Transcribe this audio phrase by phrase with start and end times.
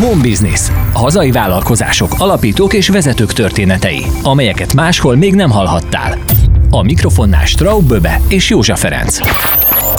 [0.00, 0.70] Home Business.
[0.92, 6.18] Hazai vállalkozások, alapítók és vezetők történetei, amelyeket máshol még nem hallhattál.
[6.70, 9.20] A mikrofonnál Straub Böbe és Józsa Ferenc.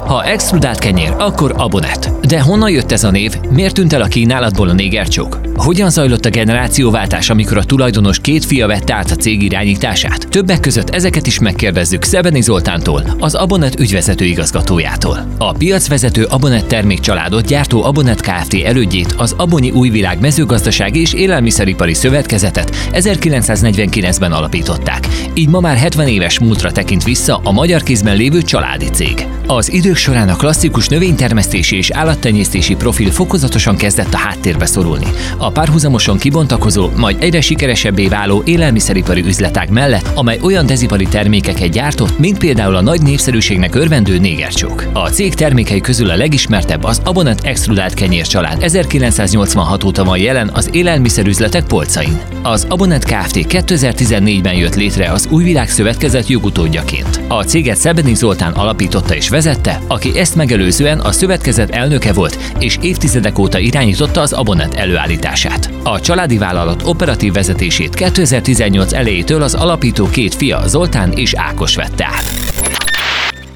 [0.09, 2.27] Ha extrudált kenyér, akkor abonet.
[2.27, 3.33] De honnan jött ez a név?
[3.49, 5.39] Miért tűnt el a kínálatból a négercsók?
[5.55, 10.27] Hogyan zajlott a generációváltás, amikor a tulajdonos két fia vette át a cég irányítását?
[10.29, 15.27] Többek között ezeket is megkérdezzük Szebeni Zoltántól, az Abonet ügyvezető igazgatójától.
[15.37, 18.53] A piacvezető Abonet termékcsaládot gyártó Abonet Kft.
[18.53, 25.07] elődjét, az Abonyi Újvilág mezőgazdasági és élelmiszeripari szövetkezetet 1949-ben alapították.
[25.33, 29.27] Így ma már 70 éves múltra tekint vissza a magyar kézben lévő családi cég.
[29.47, 35.05] Az idők során a klasszikus növénytermesztési és állattenyésztési profil fokozatosan kezdett a háttérbe szorulni.
[35.37, 42.19] A párhuzamosan kibontakozó, majd egyre sikeresebbé váló élelmiszeripari üzletág mellett, amely olyan dezipari termékeket gyártott,
[42.19, 44.85] mint például a nagy népszerűségnek örvendő négercsók.
[44.93, 50.49] A cég termékei közül a legismertebb az Abonat Extrudált Kenyér család 1986 óta van jelen
[50.53, 52.19] az élelmiszerüzletek polcain.
[52.43, 53.35] Az Abonat Kft.
[53.35, 57.21] 2014-ben jött létre az Új Világ Szövetkezet jogutódjaként.
[57.27, 62.77] A céget Szebeni Zoltán alapította és vezette, aki ezt megelőzően a szövetkezet elnöke volt, és
[62.81, 65.69] évtizedek óta irányította az Abonet előállítását.
[65.83, 72.05] A családi vállalat operatív vezetését 2018 elejétől az alapító két fia, Zoltán és Ákos vette
[72.05, 72.23] át.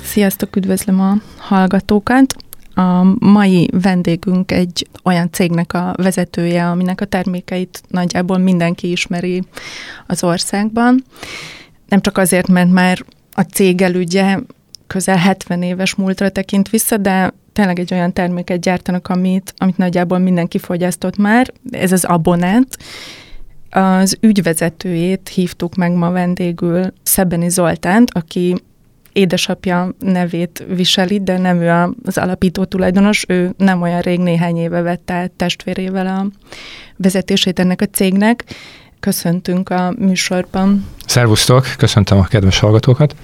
[0.04, 2.36] Sziasztok, üdvözlöm a hallgatókat!
[2.76, 9.44] A mai vendégünk egy olyan cégnek a vezetője, aminek a termékeit nagyjából mindenki ismeri
[10.08, 11.04] az országban.
[11.88, 14.38] Nem csak azért, mert már a cég elügye
[14.94, 20.18] közel 70 éves múltra tekint vissza, de tényleg egy olyan terméket gyártanak, amit, amit nagyjából
[20.18, 21.52] mindenki fogyasztott már.
[21.72, 22.78] Ez az abonát.
[23.70, 28.56] Az ügyvezetőjét hívtuk meg ma vendégül, Szebeni Zoltánt, aki
[29.14, 34.82] édesapja nevét viseli, de nem ő az alapító tulajdonos, ő nem olyan rég, néhány éve
[34.82, 36.28] vette át testvérével a
[36.98, 38.44] vezetését ennek a cégnek.
[39.00, 40.86] Köszöntünk a műsorban.
[41.06, 43.16] Szervusztok, köszöntöm a kedves hallgatókat.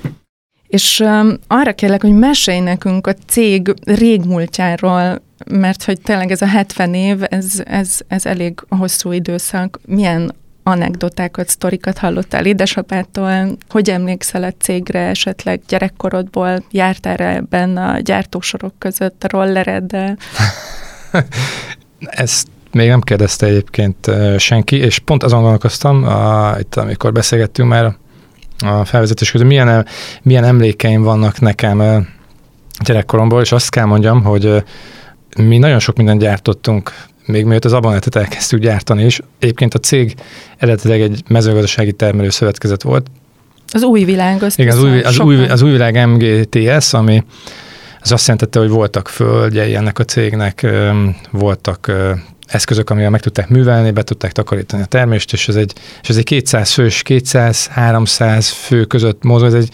[0.70, 1.04] És
[1.48, 5.22] arra kérlek, hogy mesélj nekünk a cég régmúltjáról,
[5.52, 9.80] mert hogy tényleg ez a 70 év, ez, ez, ez elég hosszú időszak.
[9.86, 10.32] Milyen
[10.64, 13.58] anekdotákat, sztorikat hallottál édesapától?
[13.70, 16.64] Hogy emlékszel a cégre esetleg gyerekkorodból?
[16.72, 20.18] Jártál benne a gyártósorok között a rollereddel?
[22.00, 27.96] Ezt még nem kérdezte egyébként senki, és pont azon gondolkoztam, a, itt amikor beszélgettünk már
[28.66, 29.86] a felvezetés között, milyen,
[30.22, 32.08] milyen emlékeim vannak nekem
[32.84, 34.64] gyerekkoromból, és azt kell mondjam, hogy
[35.38, 36.92] mi nagyon sok mindent gyártottunk
[37.26, 39.20] még mielőtt az abonetet elkezdtük gyártani is.
[39.40, 40.16] Egyébként a cég
[40.58, 43.08] eredetileg egy mezőgazdasági termelő szövetkezet volt.
[43.74, 47.24] Az új világ, azt Igen, az új, az, új, az új világ MGTS, ami
[48.02, 50.68] az azt jelentette, hogy voltak földjei ennek a cégnek,
[51.32, 51.92] voltak
[52.50, 56.18] eszközök, amivel meg tudták művelni, be tudták takarítani a termést, és ez egy, és ez
[56.18, 59.70] egy 200 fős, 200-300 fő között mozog, ez egy,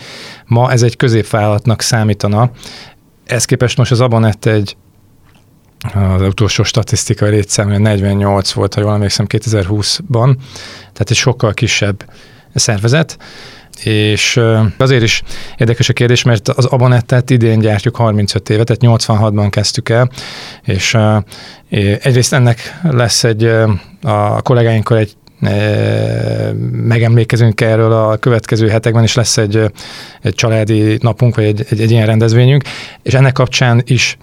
[0.46, 2.52] ma ez egy középvállalatnak számítana.
[3.26, 4.78] Ez képest most az Abonet egy
[5.94, 10.36] az utolsó statisztikai létszám 48 volt, ha jól emlékszem, 2020-ban,
[10.80, 12.12] tehát egy sokkal kisebb
[12.54, 13.18] szervezet,
[13.84, 14.42] és
[14.78, 15.24] azért is
[15.58, 20.10] érdekes a kérdés, mert az Abonettet idén gyártjuk 35 éve, tehát 86-ban kezdtük el,
[20.64, 20.98] és
[22.02, 23.44] egyrészt ennek lesz egy,
[24.02, 25.16] a kollégáinkkal egy
[26.72, 29.72] megemlékezünk erről a következő hetekben, és lesz egy,
[30.22, 32.64] egy családi napunk, vagy egy, egy, egy ilyen rendezvényünk,
[33.04, 34.18] és ennek kapcsán is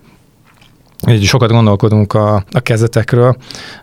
[1.08, 3.36] így sokat gondolkodunk a, a kezdetekről.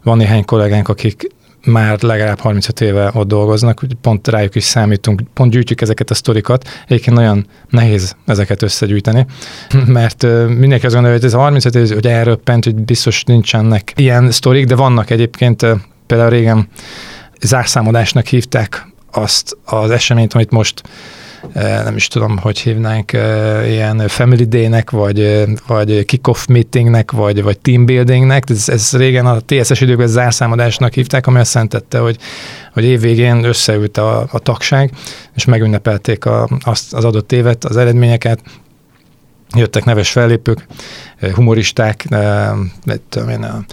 [0.03, 1.27] Van néhány kollégánk, akik
[1.65, 6.67] már legalább 35 éve ott dolgoznak, pont rájuk is számítunk, pont gyűjtjük ezeket a sztorikat.
[6.87, 9.25] Egyébként nagyon nehéz ezeket összegyűjteni,
[9.85, 14.31] mert mindenki azt gondolja, hogy ez a 35 év, hogy elröppent, hogy biztos nincsenek ilyen
[14.31, 15.65] sztorik, de vannak egyébként,
[16.07, 16.67] például régen
[17.41, 20.81] zárszámadásnak hívták azt az eseményt, amit most
[21.53, 23.11] nem is tudom, hogy hívnánk,
[23.65, 28.49] ilyen Family Day-nek, vagy, vagy kick-off meetingnek, vagy, vagy team buildingnek.
[28.49, 32.17] Ez, ez régen a TSS időkben zárszámadásnak hívták, ami azt jelentette, hogy,
[32.73, 34.91] hogy évvégén összeült a, a tagság,
[35.35, 38.39] és megünnepelték a, azt, az adott évet, az eredményeket,
[39.55, 40.65] jöttek neves fellépők,
[41.33, 42.07] humoristák,
[43.09, 43.63] tudom én, a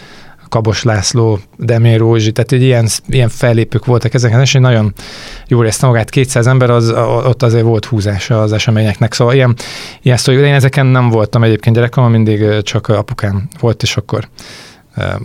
[0.48, 4.93] Kabos László, Demén Rózsi, tehát egy ilyen, ilyen fellépők voltak ezeken, és nagyon
[5.48, 6.90] jól érezte magát 200 ember, az,
[7.25, 9.54] ott azért volt húzása az eseményeknek, szóval ilyen,
[10.02, 14.28] ilyen szó, én ezeken nem voltam egyébként gyerekkoromban, mindig csak apukám volt, és akkor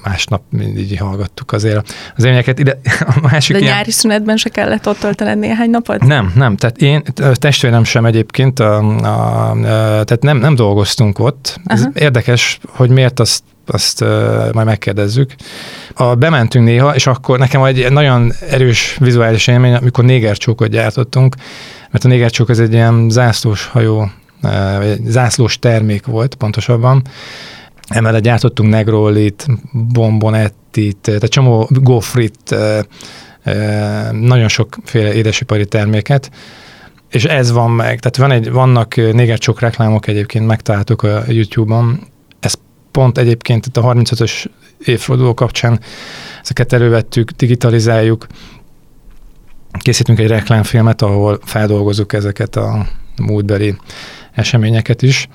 [0.03, 2.59] másnap mindig hallgattuk azért az élményeket.
[2.59, 2.79] Ide,
[3.15, 3.75] a másik De ilyen...
[3.75, 6.03] nyári szünetben se kellett ott tölteni néhány napot?
[6.03, 6.56] Nem, nem.
[6.56, 7.03] Tehát én,
[7.33, 9.53] testvérem sem egyébként, a, a, a,
[10.03, 11.59] tehát nem, nem dolgoztunk ott.
[11.65, 14.01] Ez érdekes, hogy miért azt azt
[14.53, 15.35] majd megkérdezzük.
[15.93, 21.35] A, bementünk néha, és akkor nekem egy nagyon erős vizuális élmény, amikor négercsókot gyártottunk,
[21.91, 24.09] mert a négercsók ez egy ilyen zászlós hajó,
[24.81, 27.03] egy zászlós termék volt pontosabban,
[27.91, 32.55] Emellett gyártottunk negrolit, bombonettit, tehát csomó gofrit,
[34.11, 36.31] nagyon sokféle édesipari terméket,
[37.09, 37.99] és ez van meg.
[37.99, 41.99] Tehát van egy, vannak négercsok reklámok egyébként, megtaláltuk a YouTube-on.
[42.91, 44.45] Pont egyébként itt a 35-ös
[44.85, 45.79] évforduló kapcsán
[46.41, 48.27] ezeket elővettük, digitalizáljuk,
[49.79, 52.88] készítünk egy reklámfilmet, ahol feldolgozunk ezeket a
[53.21, 53.75] múltbeli
[54.31, 55.27] eseményeket is.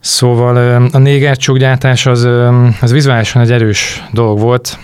[0.00, 0.56] Szóval
[0.92, 2.28] a négercsókgyártás az,
[2.80, 4.78] az vizuálisan egy erős dolog volt.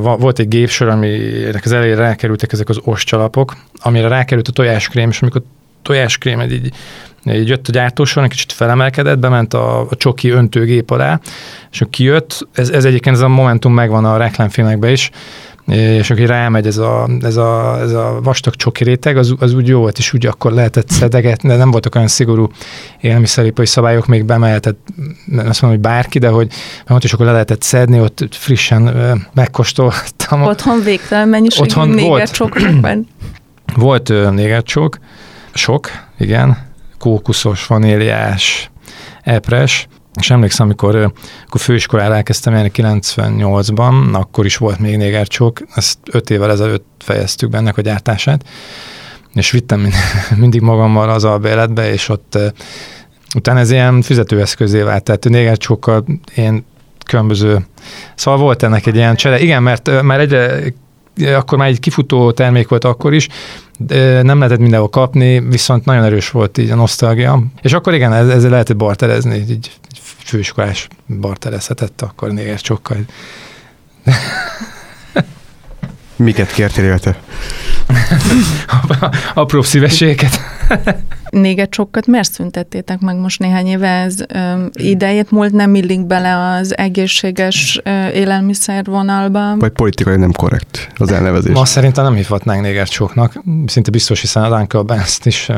[0.00, 5.22] Volt egy gépsor, aminek az elejére rákerültek ezek az ostcsalapok, amire rákerült a tojáskrém, és
[5.22, 5.42] amikor
[5.82, 6.74] tojáskrém egy, így,
[7.34, 11.20] így jött a gyártósor, egy kicsit felemelkedett, bement a, a csoki öntőgép alá,
[11.70, 15.10] és akkor kijött, ez, ez egyébként ez a momentum megvan a reklámfilmekben is,
[15.74, 19.68] és aki rámegy ez a, ez a, ez a vastag csoki réteg, az, az úgy
[19.68, 22.48] jó volt, és úgy akkor lehetett szedegetni, de nem voltak olyan szigorú
[23.00, 24.78] élmiszeripari szabályok, még bemehetett,
[25.24, 26.52] nem azt mondom, hogy bárki, de hogy
[26.88, 28.82] ott is akkor le lehetett szedni, ott frissen
[29.34, 30.42] megkóstoltam.
[30.42, 32.98] Otthon végtelen mennyiség Otthon négercsóknak
[33.76, 34.98] Volt négercsók,
[35.54, 36.67] sok, igen,
[36.98, 38.70] kókuszos, vaníliás,
[39.22, 39.88] epres,
[40.20, 46.30] és emlékszem, amikor, amikor főiskolára elkezdtem járni 98-ban, akkor is volt még négercsók, ezt öt
[46.30, 48.44] évvel ezelőtt fejeztük benne a gyártását,
[49.34, 49.92] és vittem
[50.36, 52.38] mindig magammal az albéletbe, és ott
[53.34, 56.04] utána ez ilyen fizetőeszközé vált, tehát négercsókkal
[56.34, 56.64] én
[57.06, 57.66] különböző,
[58.14, 59.40] szóval volt ennek egy ilyen csere.
[59.40, 60.60] Igen, mert már egyre
[61.26, 63.28] akkor már egy kifutó termék volt akkor is,
[64.22, 67.42] nem lehetett mindenhol kapni, viszont nagyon erős volt így a nosztalgia.
[67.62, 69.70] És akkor igen, ezzel lehetett barterezni, így, így
[70.24, 70.88] főiskolás
[71.20, 72.96] barterezhetett akkor négyes csokkal.
[76.16, 77.20] Miket kértél érte?
[79.34, 80.40] Apró szívességeket.
[81.30, 83.88] Négetsokat miért szüntettétek meg most néhány éve?
[83.88, 89.56] Ez ö, idejét múlt nem illik bele az egészséges ö, élelmiszer vonalba?
[89.56, 91.52] Vagy politikai nem korrekt az elnevezés?
[91.52, 93.42] Ma szerintem nem hívhatnánk négercsóknak.
[93.66, 95.50] Szinte biztos, hiszen a Uncle Benz-t is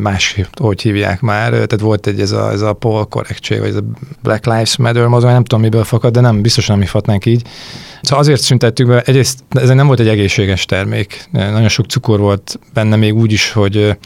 [0.00, 1.50] más, hogy hívják már.
[1.50, 3.84] Tehát volt egy ez a, ez a Paul korrektség, vagy ez a
[4.22, 7.42] Black Lives Matter mozgalom, nem tudom miből fakad, de nem, biztos nem hívhatnánk így.
[8.02, 11.28] Szóval azért szüntettük be, egyrészt ez nem volt egy egészséges termék.
[11.30, 13.96] Nagyon sok cukor volt benne még úgy is, hogy,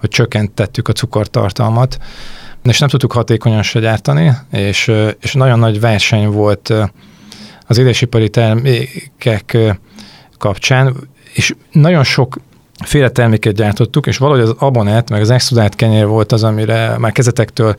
[0.00, 1.98] hogy csökkentettük a cukortartalmat,
[2.62, 6.72] és nem tudtuk hatékonyan se gyártani, és, és nagyon nagy verseny volt
[7.66, 9.56] az édesipari termékek
[10.38, 10.94] kapcsán,
[11.34, 12.38] és nagyon sok
[12.84, 17.12] féle terméket gyártottuk, és valahogy az abonet, meg az extrudált kenyér volt az, amire már
[17.12, 17.74] kezetektől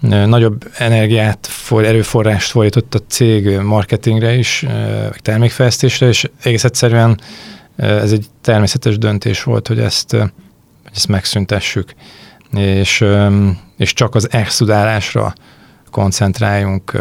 [0.00, 4.64] nagyobb energiát, erőforrást fordított a cég marketingre is,
[5.10, 7.20] meg termékfejlesztésre, és egész egyszerűen
[7.76, 10.16] ez egy természetes döntés volt, hogy ezt,
[10.92, 11.94] hogy ezt megszüntessük,
[12.54, 13.04] és,
[13.76, 15.32] és csak az exudálásra
[15.90, 16.98] koncentráljunk,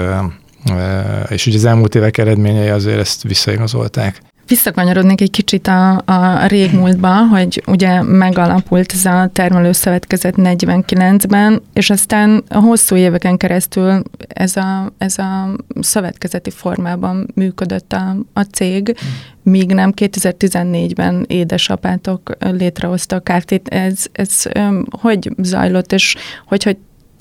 [1.27, 4.21] és ugye az elmúlt évek eredményei azért ezt visszaigazolták.
[4.51, 12.43] Visszakanyarodnék egy kicsit a, a régmúltba, hogy ugye megalapult ez a termelőszövetkezet 49-ben, és aztán
[12.49, 18.95] a hosszú éveken keresztül ez a, ez a szövetkezeti formában működött a, a cég,
[19.43, 24.43] míg nem 2014-ben édesapátok létrehozta a kft Ez, ez
[24.89, 26.77] hogy zajlott, és hogy, hogy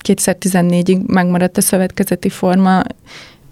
[0.07, 2.81] 2014-ig megmaradt a szövetkezeti forma?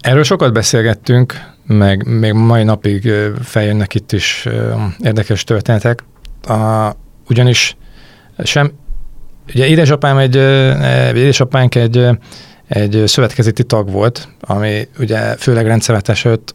[0.00, 3.12] Erről sokat beszélgettünk, meg még mai napig
[3.42, 4.48] feljönnek itt is
[4.98, 6.04] érdekes történetek.
[6.42, 6.90] A,
[7.28, 7.76] ugyanis
[8.44, 8.72] sem,
[9.54, 10.34] ugye édesapám egy,
[11.16, 12.08] édesapánk egy,
[12.68, 16.54] egy szövetkezeti tag volt, ami ugye főleg rendszerváltás előtt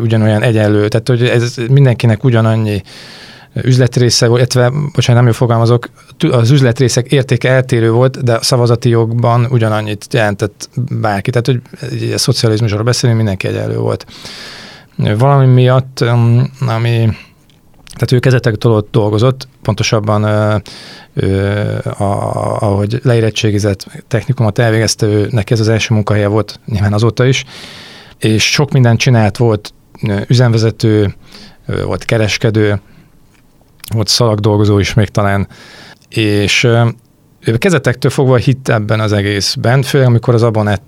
[0.00, 2.82] ugyanolyan egyenlő, tehát hogy ez mindenkinek ugyanannyi
[3.62, 5.88] üzletrésze, illetve, bocsánat, nem jól fogalmazok,
[6.30, 10.70] az üzletrészek értéke eltérő volt, de szavazati jogban ugyanannyit jelentett
[11.00, 11.30] bárki.
[11.30, 11.60] Tehát, hogy
[12.12, 14.06] a szocializmusról beszélünk, mindenki egyenlő volt.
[14.96, 17.08] Valami miatt, um, ami
[17.94, 20.56] tehát ő kezetektől ott dolgozott, pontosabban ö,
[21.14, 22.04] ö, a,
[22.60, 27.44] ahogy leérettségizett technikumot elvégezte, ő, neki ez az első munkahelye volt, nyilván azóta is,
[28.18, 29.74] és sok mindent csinált, volt
[30.28, 31.14] üzemvezető,
[31.84, 32.80] volt kereskedő,
[33.94, 35.48] volt szalagdolgozó is még talán,
[36.08, 36.64] és
[37.40, 40.82] ő kezetektől fogva hitt ebben az egészben, főleg amikor az abonett,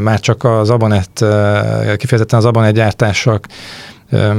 [0.00, 1.24] már csak az abonett,
[1.96, 3.40] kifejezetten az abonett gyártással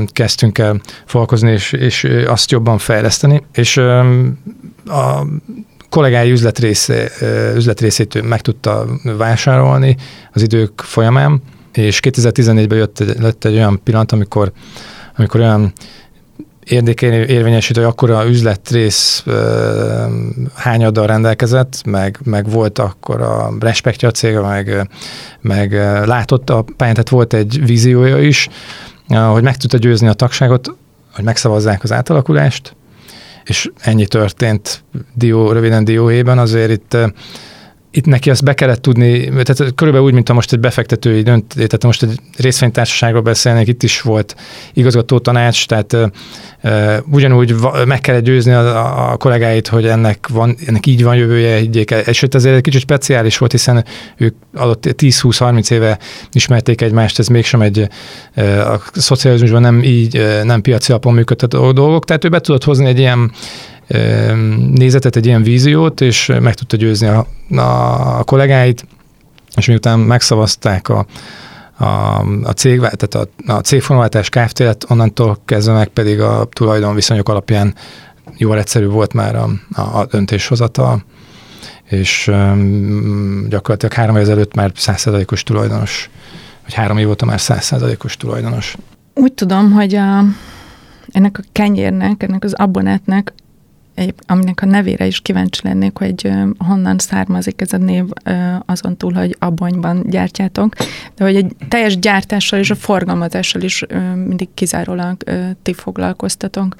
[0.07, 3.77] kezdtünk el foglalkozni, és, és azt jobban fejleszteni, és
[4.85, 5.25] a
[5.89, 7.09] kollégái üzletrésze,
[7.55, 8.85] üzletrészét meg tudta
[9.17, 9.95] vásárolni
[10.31, 11.41] az idők folyamán,
[11.73, 14.51] és 2014-ben jött, lett egy olyan pillanat, amikor,
[15.15, 15.73] amikor olyan
[16.65, 19.25] érvényesítő, hogy akkor a üzletrész
[20.53, 24.89] hányaddal rendelkezett, meg, meg volt akkor a respektja a cég, meg,
[25.41, 25.73] meg
[26.05, 28.49] látott a pályán, tehát volt egy víziója is,
[29.07, 30.75] hogy meg tudta győzni a tagságot,
[31.13, 32.75] hogy megszavazzák az átalakulást,
[33.43, 36.97] és ennyi történt dió, röviden dióhéjban, azért itt
[37.95, 41.53] itt neki azt be kellett tudni, tehát körülbelül úgy, mint a most egy befektetői dönt,
[41.53, 44.35] tehát most egy részvénytársaságról beszélnek, itt is volt
[44.73, 46.09] igazgató tanács, tehát uh,
[47.11, 51.91] ugyanúgy meg kellett győzni a, a kollégáit, hogy ennek, van, ennek így van jövője, higgyék
[51.91, 51.99] el.
[51.99, 53.85] És azért egy kicsit speciális volt, hiszen
[54.17, 55.99] ők adott 10-20-30 éve
[56.31, 57.87] ismerték egymást, ez mégsem egy
[58.59, 62.99] a szocializmusban nem így, nem piaci alapon működtető dolgok, tehát ő be tudott hozni egy
[62.99, 63.31] ilyen
[64.73, 67.27] nézetet, egy ilyen víziót, és meg tudta győzni a,
[68.17, 68.87] a kollégáit,
[69.55, 71.05] és miután megszavazták a,
[71.77, 71.85] a,
[72.43, 77.73] a, cég, tehát a, a cégformáltás kft onnantól kezdve meg pedig a tulajdonviszonyok alapján
[78.37, 81.03] jóval egyszerű volt már a, a, a döntéshozatal,
[81.83, 86.09] és um, gyakorlatilag három év ezelőtt már százszerzalékos tulajdonos,
[86.63, 88.75] vagy három év óta már százszerzalékos tulajdonos.
[89.13, 90.23] Úgy tudom, hogy a,
[91.11, 93.33] ennek a kenyérnek, ennek az abonetnek
[93.95, 98.05] egy, aminek a nevére is kíváncsi lennék, hogy honnan származik ez a név
[98.65, 100.75] azon túl, hogy abonyban gyártjátok,
[101.15, 103.83] de hogy egy teljes gyártással és a forgalmazással is
[104.15, 105.17] mindig kizárólag
[105.61, 106.75] ti foglalkoztatok.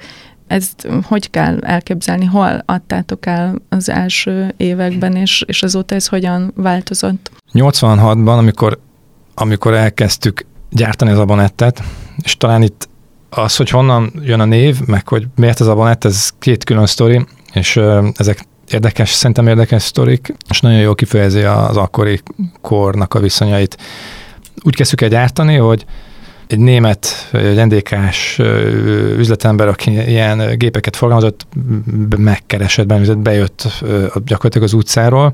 [0.46, 2.24] Ezt hogy kell elképzelni?
[2.24, 7.30] Hol adtátok el az első években, és, és azóta ez hogyan változott?
[7.52, 8.78] 86-ban, amikor,
[9.34, 11.82] amikor elkezdtük gyártani az abonettet,
[12.22, 12.88] és talán itt
[13.36, 17.26] az, hogy honnan jön a név, meg hogy miért az abonett, ez két külön sztori,
[17.52, 17.80] és
[18.16, 22.20] ezek érdekes, szerintem érdekes sztorik, és nagyon jól kifejezi az akkori
[22.60, 23.76] kornak a viszonyait.
[24.62, 25.84] Úgy kezdtük el gyártani, hogy
[26.46, 28.38] egy német, egy NDK-s
[29.18, 31.46] üzletember, aki ilyen gépeket forgalmazott,
[32.16, 33.84] megkeresett bennünket, bejött
[34.24, 35.32] gyakorlatilag az utcáról,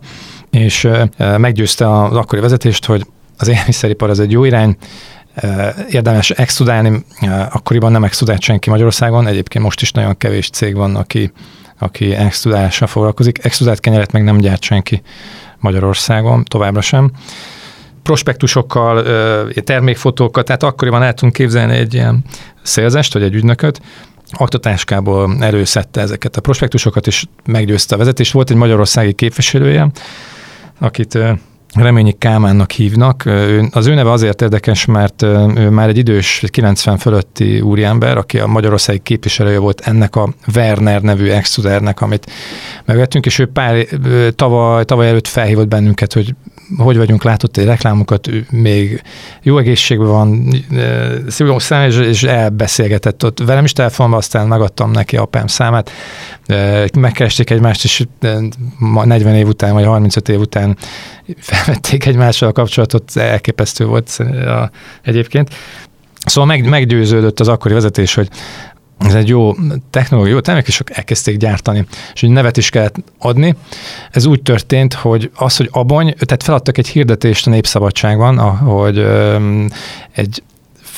[0.51, 0.89] és
[1.37, 3.07] meggyőzte az akkori vezetést, hogy
[3.39, 4.77] az élelmiszeripar az egy jó irány,
[5.91, 7.05] érdemes extrudálni,
[7.51, 11.33] akkoriban nem extrudált senki Magyarországon, egyébként most is nagyon kevés cég van, aki,
[11.79, 13.45] aki extrudálással foglalkozik.
[13.45, 15.03] Extrudált kenyeret meg nem gyárt senki
[15.59, 17.11] Magyarországon, továbbra sem.
[18.03, 19.05] Prospektusokkal,
[19.65, 22.25] termékfotókkal, tehát akkoriban el tudunk képzelni egy ilyen
[22.63, 23.81] szélzest, vagy egy ügynököt,
[24.33, 28.33] aktatáskából előszedte ezeket a prospektusokat, és meggyőzte a vezetést.
[28.33, 29.91] Volt egy magyarországi képviselője,
[30.79, 31.19] akit
[31.75, 33.25] Reményi Kálmánnak hívnak.
[33.71, 38.47] Az ő neve azért érdekes, mert ő már egy idős, 90 fölötti úriember, aki a
[38.47, 42.31] Magyarországi képviselője volt ennek a Werner nevű extrudernek, amit
[42.85, 43.87] megvettünk, és ő pár
[44.37, 46.35] tavaly, tavaly előtt felhívott bennünket, hogy
[46.77, 49.03] hogy vagyunk, látott egy reklámokat, még
[49.43, 50.49] jó egészségben van,
[51.29, 55.91] szívó szám, és, és elbeszélgetett ott velem is telefonban, aztán megadtam neki apám számát,
[56.99, 58.05] megkeresték egymást, és
[59.05, 60.77] 40 év után, vagy 35 év után
[61.37, 64.19] felvették egymással a kapcsolatot, elképesztő volt
[65.03, 65.55] egyébként.
[66.25, 68.29] Szóval meg, meggyőződött az akkori vezetés, hogy
[69.05, 69.55] ez egy jó
[69.91, 71.87] technológia, termék, és elkezdték gyártani.
[72.15, 73.55] És hogy nevet is kellett adni.
[74.11, 79.07] Ez úgy történt, hogy az, hogy abony, tehát feladtak egy hirdetést a Népszabadságban, hogy
[80.13, 80.43] egy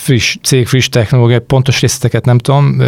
[0.04, 2.82] friss cég, friss technológia, pontos részleteket nem tudom,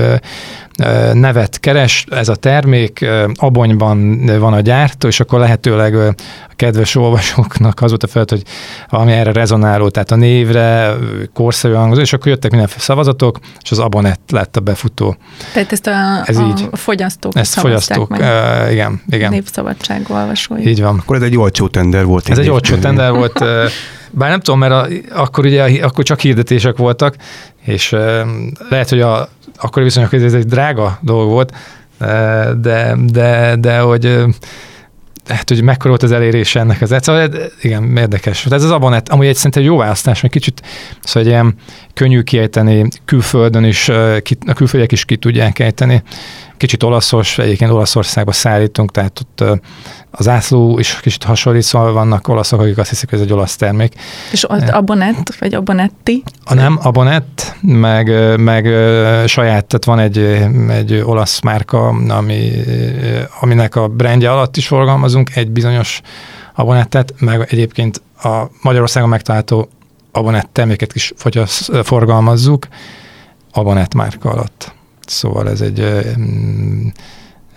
[1.13, 6.15] nevet keres, ez a termék, abonyban van a gyártó, és akkor lehetőleg a
[6.57, 8.49] kedves olvasóknak az volt a feladat, hogy
[8.91, 10.95] valami erre rezonáló, tehát a névre,
[11.35, 15.17] korszerű hangzó, és akkor jöttek mindenféle szavazatok, és az abonett lett a befutó.
[15.53, 16.69] Tehát ezt a, ez a így.
[16.73, 18.21] fogyasztók Ezt fogyasztók, meg.
[18.21, 19.31] Uh, igen, igen.
[19.31, 20.69] Népszabadság olvasói.
[20.69, 20.99] Így van.
[20.99, 22.29] Akkor ez egy olcsó tender volt.
[22.29, 23.45] Ez egy olcsó tender volt.
[24.11, 24.89] Bár nem tudom, mert a,
[25.21, 27.17] akkor ugye akkor csak hirdetések voltak,
[27.65, 27.91] és
[28.69, 31.53] lehet, hogy a, akkor viszonylag ez egy drága dolog volt,
[32.61, 34.25] de, de, de hogy
[35.29, 37.31] hát, hogy mekkora volt az elérése ennek az szóval
[37.63, 38.47] igen, érdekes.
[38.47, 40.63] Ez az abonett, amúgy egy szerintem jó választás, mert kicsit
[41.03, 41.55] szóval egy ilyen
[41.95, 46.03] könnyű kiejteni, külföldön is, a külföldiek is ki tudják ejteni.
[46.57, 49.61] Kicsit olaszos, egyébként Olaszországba szállítunk, tehát ott
[50.11, 53.57] az ászló is kicsit hasonlít, szóval vannak olaszok, akik azt hiszik, hogy ez egy olasz
[53.57, 53.95] termék.
[54.33, 56.23] És ott abonett, vagy abonetti?
[56.45, 58.07] A nem, abonett, meg,
[58.41, 58.65] meg
[59.27, 60.19] saját, tehát van egy,
[60.69, 62.51] egy olasz márka, ami,
[63.41, 66.01] aminek a brandje alatt is forgalmazunk egy bizonyos
[66.55, 69.69] abonettet, meg egyébként a Magyarországon megtalálható
[70.13, 72.69] abonett terméket is fogyasz, forgalmazzuk
[73.53, 74.75] abonett márka alatt.
[75.07, 76.05] Szóval ez egy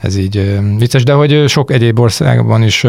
[0.01, 2.85] ez így vicces, de hogy sok egyéb országban is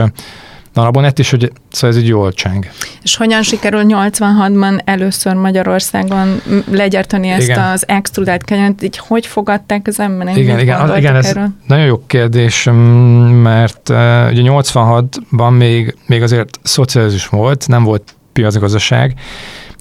[0.74, 2.70] Na, abonett is, hogy szóval ez egy jó olcsánk.
[3.02, 6.40] És hogyan sikerül 86-ban először Magyarországon
[6.70, 7.60] legyártani ezt igen.
[7.60, 8.82] az extrudált kenyeret?
[8.82, 10.36] Így hogy fogadták az emberek?
[10.36, 11.36] Igen, igen, az, igen ez
[11.66, 12.68] nagyon jó kérdés,
[13.42, 13.96] mert uh,
[14.30, 19.14] ugye 86-ban még, még azért szocializmus volt, nem volt piacgazdaság,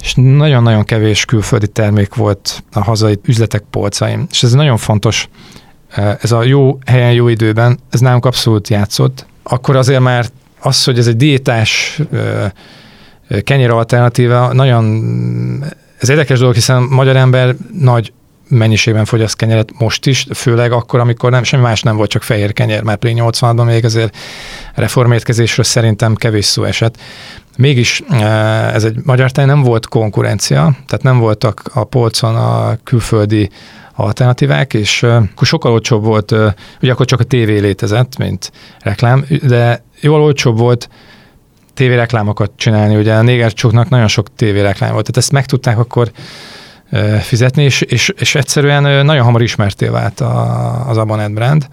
[0.02, 4.28] és nagyon-nagyon kevés külföldi termék volt a hazai üzletek polcaim.
[4.32, 5.30] És ez nagyon fontos,
[6.22, 9.26] ez a jó helyen, jó időben, ez nálunk abszolút játszott.
[9.44, 10.26] Akkor azért már
[10.60, 12.02] az, hogy ez egy diétás
[13.44, 15.64] kenyér alternatíva, nagyon
[16.00, 18.14] ez érdekes dolog, hiszen magyar ember nagy
[18.50, 22.54] mennyiségben fogyaszt kenyeret most is, főleg akkor, amikor nem, semmi más nem volt, csak fehér
[22.54, 24.18] kenyer, mert 80-ban még azért
[24.76, 26.98] reformérkezésről szerintem kevés szó esett.
[27.58, 28.04] Mégis
[28.74, 33.50] ez egy magyar táj nem volt konkurencia, tehát nem voltak a polcon a külföldi
[33.96, 36.36] alternatívák, és akkor sokkal olcsóbb volt,
[36.82, 40.90] ugye akkor csak a tévé létezett, mint reklám, de jól olcsóbb volt
[41.74, 46.12] tévéreklámokat csinálni, ugye a négercsóknak nagyon sok tévéreklám volt, tehát ezt meg tudták akkor
[47.22, 51.68] fizetni, és, és, és egyszerűen nagyon hamar ismerté vált a, az Abonet brand.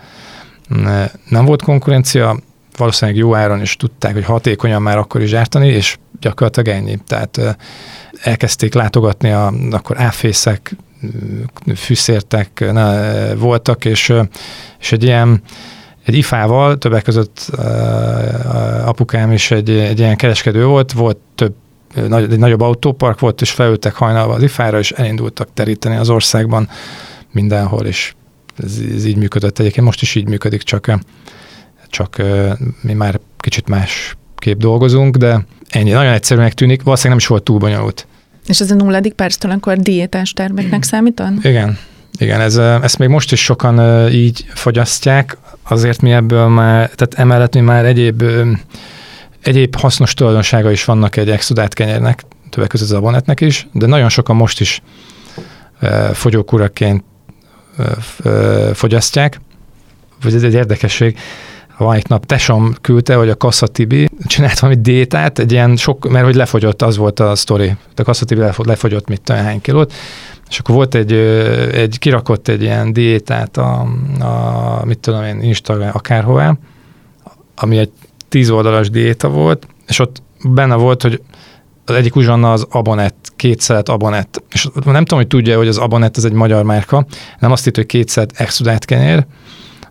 [1.28, 2.36] Nem volt konkurencia,
[2.76, 6.98] valószínűleg jó áron is tudták, hogy hatékonyan már akkor is gyártani, és gyakorlatilag ennyi.
[7.06, 7.56] Tehát
[8.22, 10.76] elkezdték látogatni a, akkor áfészek,
[11.74, 14.12] fűszértek ne, voltak, és,
[14.80, 15.42] és egy ilyen
[16.04, 17.50] egy ifával, többek között
[18.84, 21.54] apukám is egy, egy ilyen kereskedő volt, volt több
[22.08, 26.68] nagy, egy nagyobb autópark volt, és felültek hajnalba az ifára, és elindultak teríteni az országban
[27.32, 28.14] mindenhol, és
[28.64, 29.86] ez, ez így működött egyébként.
[29.86, 30.98] Most is így működik, csak,
[31.88, 32.22] csak
[32.80, 35.90] mi már kicsit más kép dolgozunk, de ennyi.
[35.90, 38.06] Nagyon egyszerűnek tűnik, valószínűleg nem is volt túl bonyolult.
[38.46, 41.38] És ez a nulladik perctől akkor diétás terméknek számítan?
[41.42, 41.78] Igen.
[42.18, 47.54] Igen, ez, ezt még most is sokan így fogyasztják, azért mi ebből már, tehát emellett
[47.54, 48.24] mi már egyéb,
[49.46, 54.08] egyéb hasznos tulajdonsága is vannak egy exudát kenyernek, többek között az abonetnek is, de nagyon
[54.08, 54.82] sokan most is
[56.12, 57.04] fogyókuraként
[58.72, 59.40] fogyasztják,
[60.22, 61.18] vagy ez egy érdekesség,
[61.78, 66.08] van egy nap tesom küldte, hogy a Kassa Tibi csinált valami diétát, egy ilyen sok,
[66.08, 67.76] mert hogy lefogyott, az volt a sztori.
[67.96, 69.92] A Kassa Tibi lefogyott mit tudom, hány kilót,
[70.48, 71.12] és akkor volt egy,
[71.72, 73.80] egy kirakott egy ilyen diétát a,
[74.20, 76.56] a mit tudom én, Instagram akárhová,
[77.54, 77.90] ami egy
[78.36, 81.20] tíz oldalas diéta volt, és ott benne volt, hogy
[81.84, 84.42] az egyik uzsanna az Abonet, két szelet Abonet.
[84.50, 87.06] És nem tudom, hogy tudja, hogy az Abonet ez egy magyar márka,
[87.38, 89.26] nem azt itt, hogy két szelet kenyér,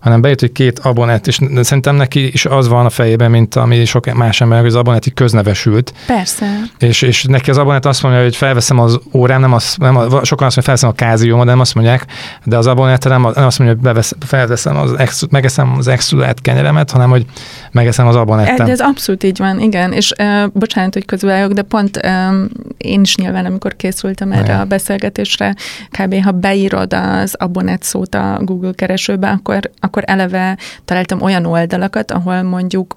[0.05, 3.85] hanem bejött, hogy két abonett, és szerintem neki is az van a fejében, mint ami
[3.85, 5.93] sok más ember, hogy az abonett köznevesült.
[6.07, 6.45] Persze.
[6.79, 10.05] És, és neki az abonett azt mondja, hogy felveszem az órám, nem az, nem az
[10.05, 12.05] sokan azt mondja, felveszem a káziómat, nem azt mondják,
[12.43, 16.41] de az abonett nem, nem azt mondja, hogy bevesz, felveszem az extra, megeszem az extrudát
[16.41, 17.25] kenyeremet, hanem hogy
[17.71, 18.69] megeszem az abonettem.
[18.69, 23.15] Ez abszolút így van, igen, és uh, bocsánat, hogy közülállok, de pont um, én is
[23.15, 24.59] nyilván, amikor készültem erre igen.
[24.59, 25.55] a beszélgetésre,
[25.89, 26.23] kb.
[26.23, 32.11] ha beírod az abonett szót a Google keresőbe, akkor, akkor akkor eleve találtam olyan oldalakat,
[32.11, 32.95] ahol mondjuk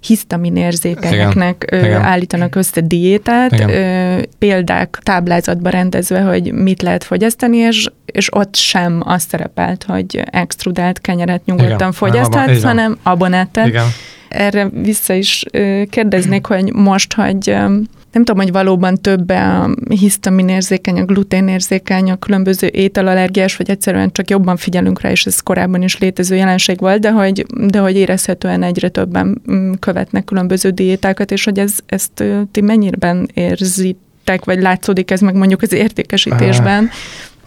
[0.00, 1.84] hisztaminérzékenyeknek Igen.
[1.84, 2.02] Igen.
[2.02, 4.26] állítanak össze diétát, Igen.
[4.38, 11.00] példák táblázatba rendezve, hogy mit lehet fogyasztani, és, és ott sem az szerepelt, hogy extrudált
[11.00, 11.92] kenyeret nyugodtan Igen.
[11.92, 13.66] fogyaszthatsz, hanem abonettet.
[13.66, 13.86] Igen.
[14.28, 15.44] Erre vissza is
[15.90, 17.56] kérdeznék, hogy most, hogy
[18.12, 24.30] nem tudom, hogy valóban több a hisztaminérzékeny, a gluténérzékeny, a különböző ételallergiás, vagy egyszerűen csak
[24.30, 28.62] jobban figyelünk rá, és ez korábban is létező jelenség volt, de hogy, de hogy érezhetően
[28.62, 35.10] egyre többen mm, követnek különböző diétákat, és hogy ez, ezt ti mennyiben érzitek, vagy látszódik
[35.10, 36.90] ez meg mondjuk az értékesítésben?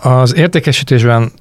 [0.02, 1.32] Az értékesítésben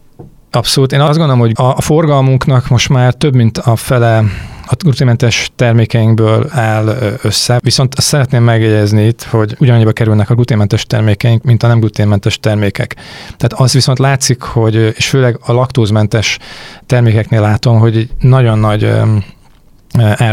[0.50, 0.92] abszolút.
[0.92, 4.24] Én azt gondolom, hogy a forgalmunknak most már több mint a fele
[4.72, 10.84] a gluténmentes termékeinkből áll össze, viszont azt szeretném megjegyezni itt, hogy ugyanannyiba kerülnek a gluténmentes
[10.84, 12.96] termékeink, mint a nem gluténmentes termékek.
[13.36, 16.38] Tehát az viszont látszik, hogy, és főleg a laktózmentes
[16.86, 18.92] termékeknél látom, hogy nagyon nagy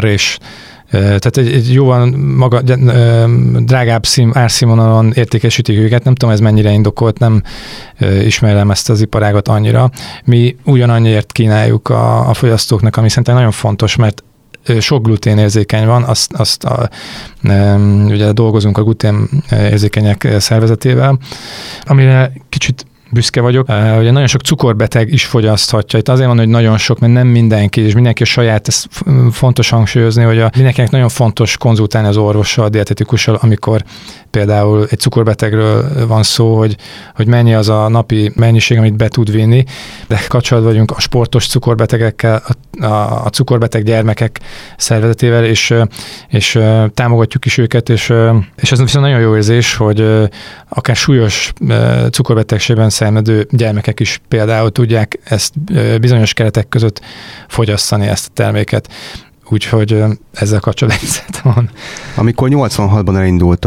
[0.03, 0.38] is
[0.91, 2.62] tehát egy, egy jóval maga,
[3.60, 7.41] drágább szín, árszínvonalon értékesítik őket, nem tudom ez mennyire indokolt, nem
[8.26, 9.89] ismerem ezt az iparágat annyira.
[10.26, 14.23] Mi ugyanannyiért kínáljuk a, a fogyasztóknak, ami szerintem nagyon fontos, mert
[14.80, 16.89] sok glutén érzékeny van, azt, azt a,
[18.06, 21.19] ugye dolgozunk a glutén érzékenyek szervezetével,
[21.86, 23.70] amire kicsit büszke vagyok.
[23.70, 26.00] Uh, ugye nagyon sok cukorbeteg is fogyaszthatja.
[26.00, 28.84] Itt azért van, hogy nagyon sok, mert nem mindenki, és mindenki a saját, ez
[29.32, 33.84] fontos hangsúlyozni, hogy a, mindenkinek nagyon fontos konzultálni az orvossal, a dietetikussal, amikor
[34.32, 36.76] például egy cukorbetegről van szó, hogy,
[37.15, 39.63] hogy mennyi az a napi mennyiség, amit be tud vinni,
[40.08, 42.43] de kapcsolatban vagyunk a sportos cukorbetegekkel,
[42.80, 44.39] a, a, a cukorbeteg gyermekek
[44.78, 45.74] szervezetével, és,
[46.30, 46.60] és
[46.93, 48.13] támogatjuk is őket, és,
[48.56, 50.28] és ez viszont nagyon jó érzés, hogy
[50.70, 51.54] akár súlyos
[52.12, 55.53] cukorbetegségben szenvedő gyermekek is például tudják ezt
[55.99, 57.01] bizonyos keretek között
[57.47, 58.89] fogyasztani ezt a terméket.
[59.49, 61.10] Úgyhogy ezzel kapcsolatban
[61.53, 61.69] van.
[62.15, 63.65] Amikor 86-ban elindult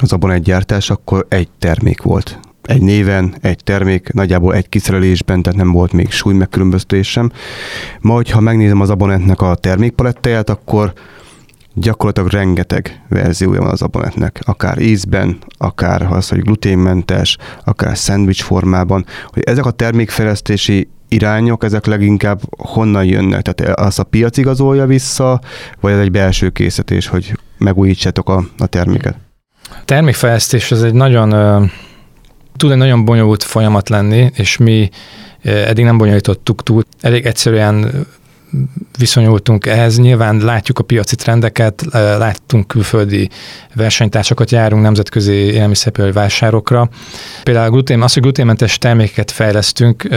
[0.00, 2.38] az abonegyártás, akkor egy termék volt.
[2.62, 7.30] Egy néven, egy termék, nagyjából egy kiszerelésben, tehát nem volt még súly megkülönböztetés sem.
[8.00, 10.92] Ma, hogyha megnézem az abonentnek a termékpalettáját, akkor
[11.74, 19.06] gyakorlatilag rengeteg verziója van az abonetnek, akár ízben, akár az, hogy gluténmentes, akár szendvics formában,
[19.26, 23.42] hogy ezek a termékfejlesztési irányok, ezek leginkább honnan jönnek?
[23.42, 25.40] Tehát az a piac igazolja vissza,
[25.80, 29.16] vagy ez egy belső készítés, hogy megújítsátok a, a terméket?
[29.70, 31.30] A termékfejlesztés ez egy nagyon,
[32.56, 34.88] tud egy nagyon bonyolult folyamat lenni, és mi
[35.42, 36.82] eddig nem bonyolítottuk túl.
[37.00, 38.06] Elég egyszerűen
[38.98, 39.98] viszonyultunk ehhez.
[39.98, 43.28] Nyilván látjuk a piaci trendeket, láttunk külföldi
[43.74, 46.88] versenytársakat, járunk nemzetközi élelmiszerpiaci vásárokra.
[47.42, 50.08] Például glutén, az, hogy gluténmentes termékeket fejlesztünk,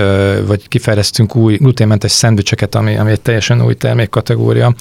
[0.46, 4.74] vagy kifejlesztünk új gluténmentes szendvicseket, ami, ami egy teljesen új termékkategória,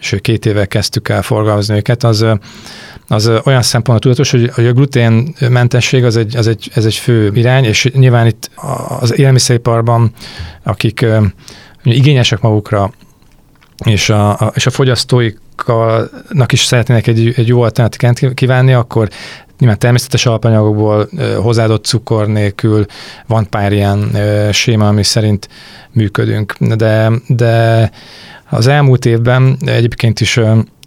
[0.00, 2.26] és két éve kezdtük el forgalmazni őket, az,
[3.08, 7.30] az olyan szempontból tudatos, hogy, hogy a gluténmentesség az egy, az egy, ez egy fő
[7.34, 8.50] irány, és nyilván itt
[9.00, 10.12] az élelmiszeriparban,
[10.62, 11.06] akik
[11.92, 12.92] igényesek magukra,
[13.84, 19.08] és a, a, és a fogyasztóiknak is szeretnének egy, egy jó alternatívát kívánni, akkor
[19.58, 21.08] nyilván természetes alapanyagokból,
[21.42, 22.86] hozzáadott cukor nélkül
[23.26, 24.16] van pár ilyen
[24.52, 25.48] séma, ami szerint
[25.92, 26.54] működünk.
[26.58, 27.90] De, de
[28.50, 30.40] az elmúlt évben egyébként is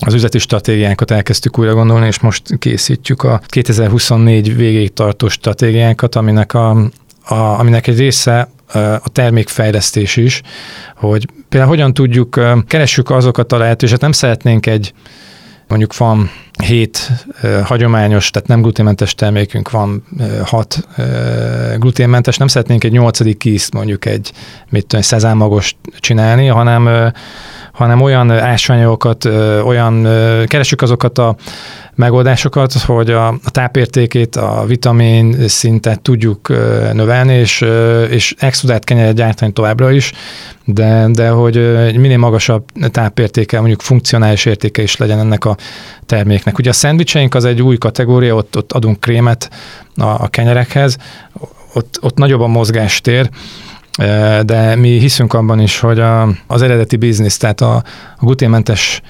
[0.05, 6.53] az üzleti stratégiánkat elkezdtük újra gondolni, és most készítjük a 2024 végéig tartó stratégiánkat, aminek,
[6.53, 6.69] a,
[7.23, 10.41] a, aminek egy része a termékfejlesztés is,
[10.95, 14.93] hogy például hogyan tudjuk, keressük azokat a lehetőséget, nem szeretnénk egy,
[15.67, 16.29] mondjuk van
[16.63, 17.11] hét
[17.63, 20.03] hagyományos, tehát nem gluténmentes termékünk van,
[20.43, 20.87] hat
[21.77, 24.31] gluténmentes, nem szeretnénk egy nyolcadik kíszt, mondjuk egy,
[24.69, 27.11] mit tudom, szezámmagost csinálni, hanem,
[27.71, 29.25] hanem olyan ásványokat,
[29.63, 30.03] olyan,
[30.45, 31.35] keresünk azokat a
[31.99, 36.47] megoldásokat, hogy a, a tápértékét, a vitamin szintet tudjuk
[36.93, 37.65] növelni, és,
[38.09, 40.11] és extrudát kenyeret gyártani továbbra is,
[40.65, 41.55] de, de hogy
[41.97, 45.57] minél magasabb tápértéke, mondjuk funkcionális értéke is legyen ennek a
[46.05, 46.57] terméknek.
[46.57, 49.49] Ugye a szendvicseink az egy új kategória, ott, ott adunk krémet
[49.95, 50.97] a, a kenyerekhez,
[51.73, 53.29] ott, ott nagyobb a mozgástér,
[54.41, 57.75] de mi hiszünk abban is, hogy a, az eredeti biznisz, tehát a,
[58.17, 59.01] a gluténmentes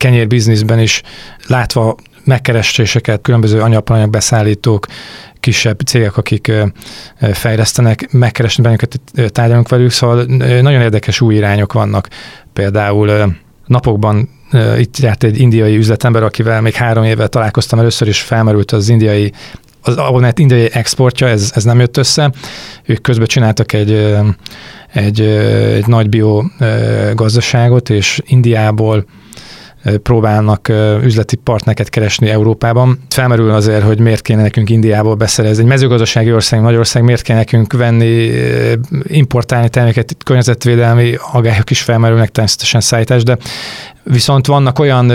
[0.00, 1.02] kenyér bizniszben is
[1.46, 1.96] látva
[2.30, 4.86] megkereséseket, különböző anyapanyag beszállítók,
[5.40, 6.52] kisebb cégek, akik
[7.32, 12.08] fejlesztenek, megkeresni bennünket, tárgyalunk velük, szóval nagyon érdekes új irányok vannak.
[12.52, 14.28] Például napokban
[14.78, 19.32] itt járt egy indiai üzletember, akivel még három éve találkoztam először, is felmerült az indiai
[19.82, 22.32] az Abonet indiai exportja, ez, ez nem jött össze.
[22.84, 24.16] Ők közben csináltak egy,
[24.92, 26.42] egy, egy nagy bio
[27.14, 29.04] gazdaságot, és Indiából
[30.02, 30.68] próbálnak
[31.02, 32.98] üzleti partnereket keresni Európában.
[33.08, 35.62] Felmerül azért, hogy miért kéne nekünk Indiából beszerezni.
[35.62, 38.30] Egy mezőgazdasági ország, Magyarország, miért kéne nekünk venni,
[39.06, 43.36] importálni terméket, itt környezetvédelmi agályok is felmerülnek, természetesen szállítás, de
[44.02, 45.06] Viszont vannak olyan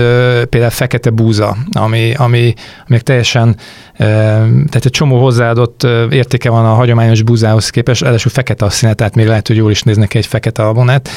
[0.49, 2.53] például fekete búza, ami, ami,
[2.87, 3.55] ami teljesen,
[3.97, 9.15] tehát egy csomó hozzáadott értéke van a hagyományos búzához képest, először fekete a színe, tehát
[9.15, 11.09] még lehet, hogy jól is néznek egy fekete albonát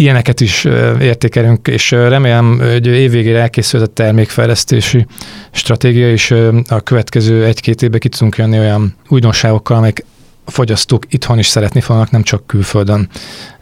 [0.00, 0.64] ilyeneket is
[1.00, 5.06] értékelünk, és remélem, hogy évvégére elkészül a termékfejlesztési
[5.50, 6.34] stratégia, és
[6.68, 10.04] a következő egy-két évben ki tudunk jönni olyan újdonságokkal, amelyek
[10.44, 13.08] a fogyasztók itthon is szeretni fognak, nem csak külföldön.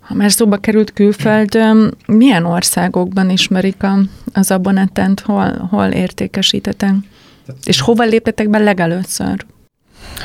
[0.01, 1.59] Ha már szóba került külföld,
[2.07, 3.77] milyen országokban ismerik
[4.33, 6.95] az abonettent, hol, hol értékesítetek?
[7.65, 9.47] És hova léptetek be legelőször?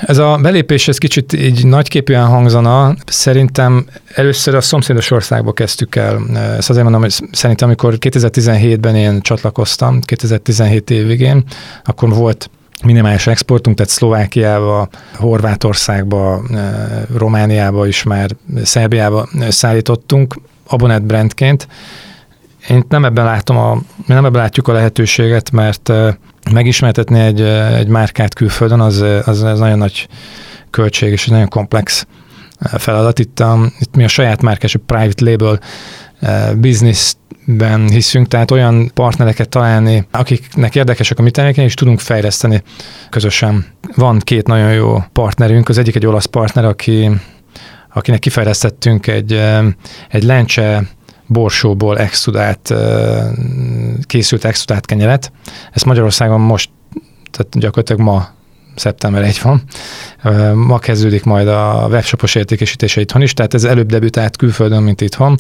[0.02, 2.96] Ez a belépés ez kicsit így nagyképűen hangzana.
[3.06, 6.22] Szerintem először a szomszédos országba kezdtük el.
[6.58, 11.44] Ezt azért mondom, hogy szerintem amikor 2017-ben én csatlakoztam, 2017 évigén,
[11.84, 12.50] akkor volt
[12.84, 16.42] minimális exportunk, tehát Szlovákiába, Horvátországba,
[17.18, 18.30] Romániába is már,
[18.64, 20.36] Szerbiába szállítottunk
[20.68, 21.68] Abonet brandként.
[22.70, 25.92] Én nem ebben látom a, nem ebben látjuk a lehetőséget, mert
[26.52, 27.42] megismertetni egy,
[27.78, 30.08] egy márkát külföldön, az, az, az nagyon nagy
[30.70, 32.06] költség és egy nagyon komplex
[32.60, 33.20] feladat.
[33.20, 35.60] Itt, a, itt mi a saját márkás, a private label
[36.56, 42.64] bizniszben hiszünk, tehát olyan partnereket találni, akiknek érdekesek a mi termékeink, és tudunk fejleszteni
[43.10, 43.66] közösen.
[43.96, 47.10] Van két nagyon jó partnerünk, az egyik egy olasz partner, aki,
[47.94, 49.42] akinek kifejlesztettünk egy,
[50.10, 50.84] egy lencse
[51.34, 52.74] borsóból extrudált,
[54.06, 55.32] készült extrudált kenyeret.
[55.72, 56.70] Ezt Magyarországon most,
[57.32, 58.28] tehát gyakorlatilag ma
[58.76, 59.62] szeptember 1 van.
[60.54, 65.38] Ma kezdődik majd a webshopos értékesítése itthon is, tehát ez előbb debütált külföldön, mint itthon.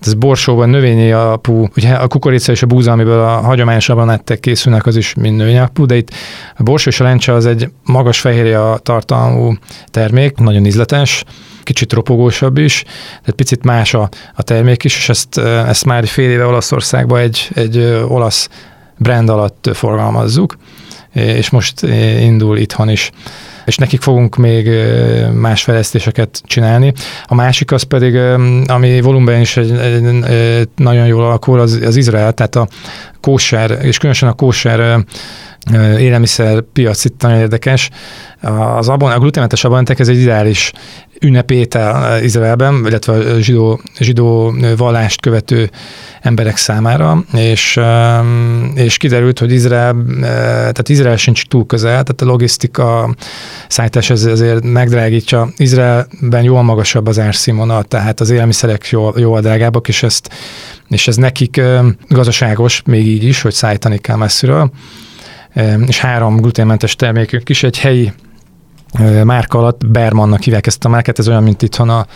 [0.00, 4.86] Ez borsóban növényi alapú, ugye a kukorica és a búza, amiből a hagyományos abonettek készülnek,
[4.86, 6.10] az is mind növényi alapú, de itt
[6.56, 9.54] a borsó és a lencse az egy magas fehérje tartalmú
[9.86, 11.24] termék, nagyon ízletes,
[11.62, 16.30] kicsit ropogósabb is, tehát picit más a, a termék is, és ezt, ezt már fél
[16.30, 18.48] éve Olaszországban egy, egy olasz
[18.98, 20.56] brand alatt forgalmazzuk
[21.12, 21.82] és most
[22.20, 23.10] indul itthon is
[23.64, 24.70] és nekik fogunk még
[25.32, 26.92] más fejlesztéseket csinálni.
[27.24, 28.16] A másik az pedig,
[28.66, 32.68] ami volumenben is egy, egy, egy nagyon jól alakul, az, az Izrael, tehát a
[33.20, 35.04] kóser, és különösen a kóser
[35.98, 37.90] élelmiszer piac itt nagyon érdekes.
[38.76, 40.72] Az abon, a gluténmentes abonentek ez egy ideális
[41.20, 45.70] ünnepétel Izraelben, illetve a zsidó, zsidó vallást követő
[46.20, 47.80] emberek számára, és,
[48.74, 53.14] és kiderült, hogy Izrael, tehát Izrael sincs túl közel, tehát a logisztika
[53.68, 55.48] szállítás ez azért megdrágítja.
[55.56, 60.34] Izraelben jól magasabb az árszínvonal, tehát az élelmiszerek jól, jól drágábbak, és, ezt,
[60.88, 61.60] és ez nekik
[62.08, 64.70] gazdaságos, még így is, hogy szállítani kell messziről.
[65.86, 68.12] És három gluténmentes termékük is, egy helyi
[69.24, 72.06] márka alatt Bermannak hívják ezt a márkát, ez olyan, mint itthon a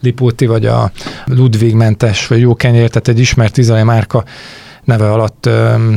[0.00, 0.90] Lipóti, vagy a
[1.26, 4.24] Ludwig mentes, vagy jó kenyér, tehát egy ismert izraeli márka
[4.84, 5.48] neve alatt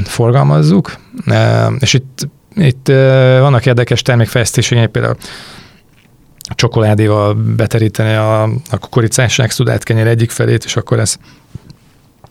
[0.04, 0.96] forgalmazzuk,
[1.80, 2.88] és itt, itt
[3.40, 5.16] vannak érdekes termékfejlesztéseink, például
[6.56, 11.16] csokoládéval beteríteni a, a kukoricás extrudált kenyér egyik felét, és akkor ez,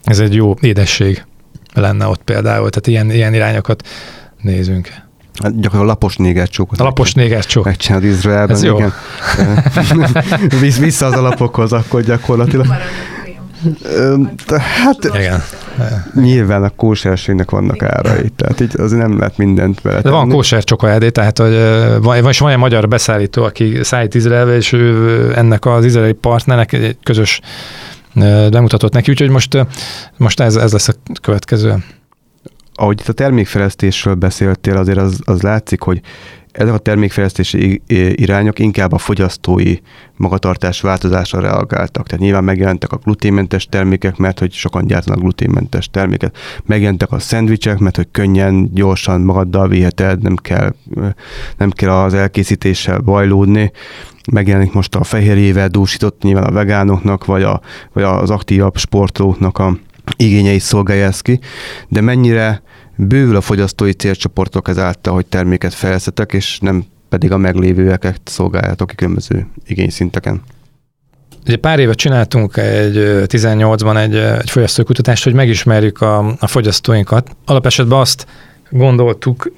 [0.04, 1.24] ez egy jó édesség
[1.74, 3.88] lenne ott például, tehát ilyen, ilyen irányokat
[4.40, 4.88] nézünk.
[5.42, 6.80] Hát gyakorlatilag a lapos négercsókot.
[6.80, 7.64] A lapos négercsók.
[7.64, 8.76] Megcsinálod Izraelben, Ez jó.
[8.76, 8.92] igen.
[10.60, 12.66] Visz, vissza az alapokhoz, akkor gyakorlatilag.
[14.56, 15.42] Hát Igen.
[16.14, 20.64] nyilván a kóserségnek vannak árai, tehát így azért nem lehet mindent vele De van kóser
[20.64, 21.52] csokoládé, tehát hogy
[22.02, 26.12] van, van, és van egy magyar beszállító, aki szállít Izraelbe, és ő ennek az izraeli
[26.12, 27.40] partnernek egy közös
[28.50, 29.66] bemutatott neki, úgyhogy most,
[30.16, 31.74] most ez, ez lesz a következő.
[32.78, 36.00] Ahogy itt a termékfejlesztésről beszéltél, azért az, az látszik, hogy
[36.52, 39.76] ezek a termékfejlesztési irányok inkább a fogyasztói
[40.16, 42.06] magatartás változásra reagáltak.
[42.06, 46.36] Tehát nyilván megjelentek a gluténmentes termékek, mert hogy sokan gyártanak gluténmentes terméket.
[46.64, 50.74] Megjelentek a szendvicsek, mert hogy könnyen, gyorsan magaddal viheted, nem kell,
[51.56, 53.72] nem kell az elkészítéssel bajlódni.
[54.32, 57.60] Megjelenik most a fehérjével dúsított nyilván a vegánoknak, vagy, a,
[57.92, 59.76] vagy az aktívabb sportolóknak a
[60.16, 61.40] igényeit szolgálja ezt ki,
[61.88, 62.62] de mennyire
[62.96, 68.94] bővül a fogyasztói célcsoportok ezáltal, hogy terméket fejlesztetek, és nem pedig a meglévőeket szolgáljátok ki
[68.94, 70.42] különböző igényszinteken.
[71.46, 76.46] Ugye pár éve csináltunk egy ö, 18-ban egy, egy fogyasztói kutatást, hogy megismerjük a, a
[76.46, 77.36] fogyasztóinkat.
[77.44, 78.26] Alapesetben azt
[78.70, 79.52] gondoltuk,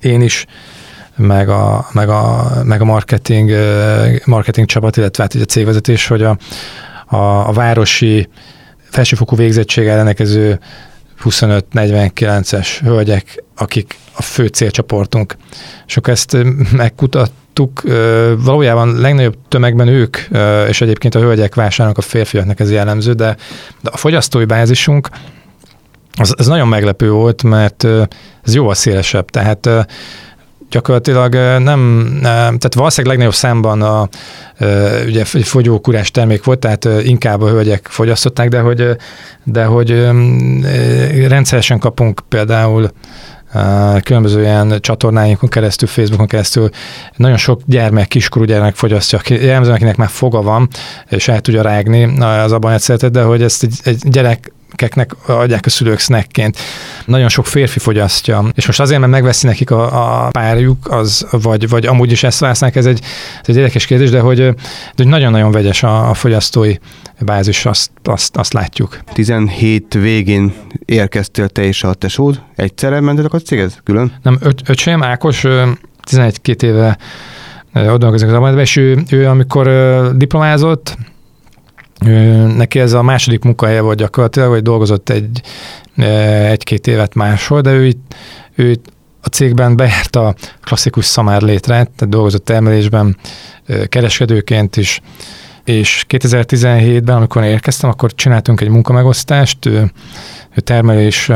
[0.00, 0.46] én is,
[1.16, 3.50] meg a, meg a, meg a marketing,
[4.24, 6.38] marketing csapat, illetve hát a cégvezetés, hogy a,
[7.06, 8.28] a, a városi
[8.90, 10.58] felsőfokú végzettséggel rendelkező
[11.24, 15.36] 25-49-es hölgyek, akik a fő célcsoportunk.
[15.86, 16.36] És akkor ezt
[16.72, 17.82] megkutattuk,
[18.38, 20.16] valójában legnagyobb tömegben ők,
[20.68, 23.36] és egyébként a hölgyek vásárolnak a férfiaknak ez jellemző, de,
[23.80, 25.08] de a fogyasztói bázisunk
[26.20, 27.84] az, az nagyon meglepő volt, mert
[28.44, 29.68] ez jóval szélesebb, tehát
[30.70, 34.08] gyakorlatilag nem, tehát valószínűleg legnagyobb számban a
[35.06, 38.96] ugye fogyókúrás termék volt, tehát inkább a hölgyek fogyasztották, de hogy,
[39.44, 39.90] de hogy
[41.28, 42.90] rendszeresen kapunk például
[44.02, 46.68] különböző ilyen csatornáinkon keresztül, Facebookon keresztül.
[47.16, 50.68] Nagyon sok gyermek, kiskorú gyermek fogyasztja, jellemzően akinek már foga van,
[51.08, 55.66] és el tudja rágni az abban szeretet, de hogy ezt egy, egy gyerek keknek adják
[55.66, 56.58] a szülők snackként.
[57.04, 61.68] Nagyon sok férfi fogyasztja, és most azért, mert megveszi nekik a, a párjuk, az, vagy,
[61.68, 63.00] vagy amúgy is ezt vásznák, ez egy,
[63.40, 64.54] ez egy érdekes kérdés, de hogy, de
[64.96, 66.74] hogy nagyon-nagyon vegyes a, a fogyasztói
[67.20, 68.98] bázis, azt, azt, azt látjuk.
[69.12, 70.52] 17 végén
[70.84, 73.80] érkeztél te és a tesód, egyszerre mentetek a céghez?
[73.84, 74.12] Külön?
[74.22, 75.70] Nem, öt, öcsém, Ákos, ö,
[76.10, 76.98] 11-2 éve
[77.74, 79.70] ott dolgozik az abonetben, és ő, ő amikor
[80.16, 80.96] diplomázott,
[82.56, 85.40] neki ez a második munkahelye volt gyakorlatilag, vagy dolgozott egy,
[86.44, 87.92] egy-két évet máshol, de ő
[88.54, 88.76] ő
[89.22, 93.16] a cégben bejárt a klasszikus szamár létre, tehát dolgozott termelésben,
[93.88, 95.00] kereskedőként is,
[95.64, 99.92] és 2017-ben, amikor érkeztem, akkor csináltunk egy munkamegosztást, ő,
[100.54, 101.30] ő termelés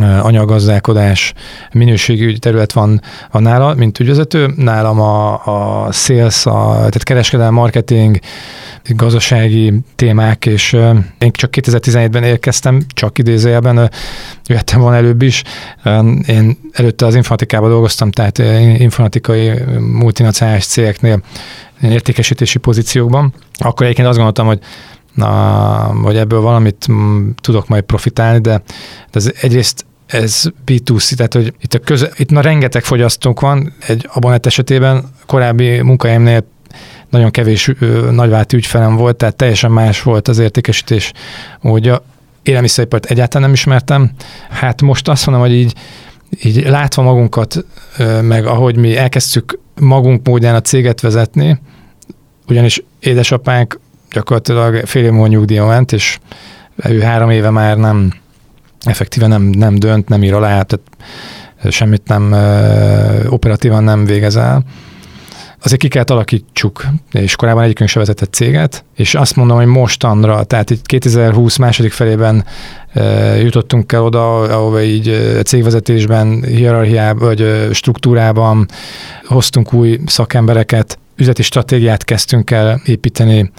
[0.00, 1.32] anyagazdálkodás,
[1.72, 3.00] minőségi terület van,
[3.30, 4.52] van nála, mint ügyvezető.
[4.56, 5.32] Nálam a,
[5.84, 8.18] a sales, a, tehát kereskedelmi, marketing,
[8.84, 10.72] gazdasági témák, és
[11.18, 13.90] én csak 2017-ben érkeztem, csak idézőjelben,
[14.46, 15.42] jöttem volna előbb is.
[16.26, 18.38] Én előtte az informatikában dolgoztam, tehát
[18.78, 21.22] informatikai multinacionális cégeknél
[21.82, 23.34] értékesítési pozíciókban.
[23.58, 24.60] Akkor egyébként azt gondoltam, hogy
[25.92, 28.62] vagy ebből valamit mm, tudok majd profitálni, de,
[29.10, 33.72] de ez egyrészt ez B2C, tehát hogy itt, a köze, itt már rengeteg fogyasztónk van,
[33.86, 36.44] egy abonett esetében korábbi munkahelyemnél
[37.10, 41.12] nagyon kevés ö, nagyváti ügyfelem volt, tehát teljesen más volt az értékesítés
[41.60, 42.04] módja.
[42.42, 44.10] Élelmiszeripart egyáltalán nem ismertem.
[44.50, 45.74] Hát most azt mondom, hogy így,
[46.42, 47.64] így látva magunkat,
[48.22, 51.60] meg ahogy mi elkezdtük magunk módján a céget vezetni,
[52.48, 53.80] ugyanis édesapánk
[54.12, 56.18] gyakorlatilag fél év nyugdíjon ment, és
[56.84, 58.12] ő három éve már nem,
[58.84, 60.80] effektíven nem, nem dönt, nem ír alá, tehát
[61.74, 62.34] semmit nem
[63.28, 64.64] operatívan nem végez el.
[65.64, 70.44] Azért ki kellett alakítsuk, és korábban egyikünk se vezetett céget, és azt mondom, hogy mostanra,
[70.44, 72.44] tehát itt 2020 második felében
[72.92, 73.02] e,
[73.36, 78.68] jutottunk el oda, ahova így cégvezetésben, hierarchiában, vagy struktúrában
[79.24, 83.50] hoztunk új szakembereket, üzleti stratégiát kezdtünk el építeni,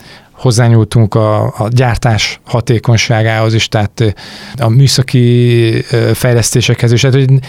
[0.44, 4.16] hozzányúltunk a, a gyártás hatékonyságához is, tehát
[4.58, 5.82] a műszaki
[6.14, 7.40] fejlesztésekhez is, tehát hogy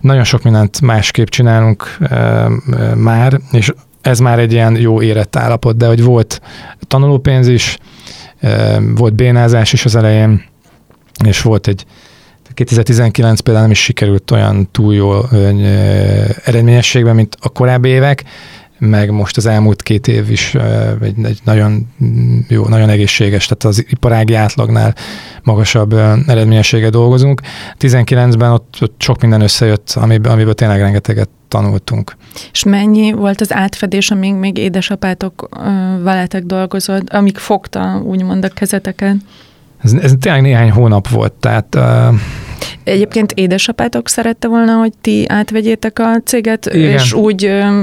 [0.00, 1.98] nagyon sok mindent másképp csinálunk
[2.94, 6.40] már, és ez már egy ilyen jó érett állapot, de hogy volt
[6.86, 7.78] tanulópénz is,
[8.94, 10.42] volt bénázás is az elején,
[11.24, 11.84] és volt egy
[12.54, 15.12] 2019 például nem is sikerült olyan túl jó
[16.44, 18.24] eredményességben, mint a korábbi évek,
[18.78, 20.54] meg most az elmúlt két év is
[21.00, 21.88] egy, egy nagyon
[22.48, 24.94] jó, nagyon egészséges, tehát az iparági átlagnál
[25.42, 25.92] magasabb
[26.26, 27.40] eredményességgel dolgozunk.
[27.78, 32.16] 19-ben ott, ott sok minden összejött, amiből, amiből tényleg rengeteget tanultunk.
[32.52, 35.48] És mennyi volt az átfedés, amíg még édesapátok
[36.02, 39.16] veletek dolgozott, amíg fogta úgymond a kezeteket?
[39.84, 42.14] Ez, ez tényleg néhány hónap volt, tehát uh,
[42.84, 46.90] Egyébként édesapátok szerette volna, hogy ti átvegyétek a céget, Igen.
[46.90, 47.80] és úgy ö,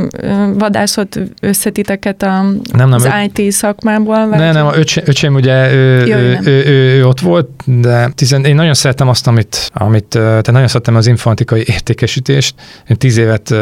[0.58, 4.28] vadászott összetiteket a, nem, nem, az ő, IT szakmából?
[4.28, 4.40] Vagy?
[4.40, 8.10] Nem, nem, a öcsém, öcsém ugye ő, Jaj, ő, ő, ő, ő, ott volt, de
[8.16, 12.56] tizen, én nagyon szerettem azt, amit, amit tehát nagyon szerettem az informatikai értékesítést.
[12.90, 13.54] Én tíz évet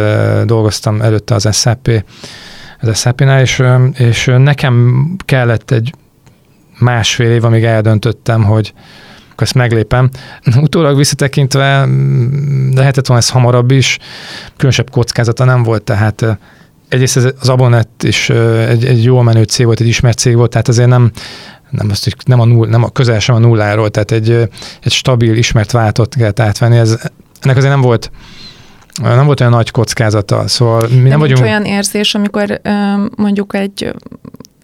[0.46, 2.04] dolgoztam előtte az SAP,
[2.82, 3.64] az SAP-nál, és,
[3.98, 5.94] és nekem kellett egy
[6.80, 8.74] másfél év, amíg eldöntöttem, hogy,
[9.42, 10.10] ezt meglépem.
[10.62, 11.88] Utólag visszatekintve
[12.76, 13.98] lehetett volna ez hamarabb is,
[14.56, 16.38] különösebb kockázata nem volt, tehát
[16.90, 20.68] egyrészt az Abonett is egy, egy jó menő cég volt, egy ismert cég volt, tehát
[20.68, 21.12] azért nem,
[21.70, 24.32] nem, azt, nem, a null, nem a közel sem a nulláról, tehát egy,
[24.84, 26.78] egy stabil, ismert váltot kellett átvenni.
[26.78, 26.98] Ez,
[27.42, 28.12] ennek azért nem volt
[29.02, 31.42] nem volt olyan nagy kockázata, szóval mi nem, nem vagyunk...
[31.42, 32.62] olyan érzés, amikor
[33.16, 33.94] mondjuk egy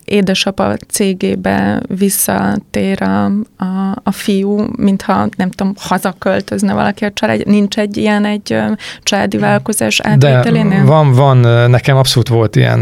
[0.05, 3.25] édesapa cégébe visszatér a,
[3.57, 7.47] a, a fiú, mintha nem tudom, hazaköltözne valaki a család.
[7.47, 8.57] Nincs egy ilyen egy
[9.03, 10.79] családi vállalkozás átvételénél?
[10.79, 11.37] De van, van,
[11.69, 12.81] nekem abszolút volt ilyen,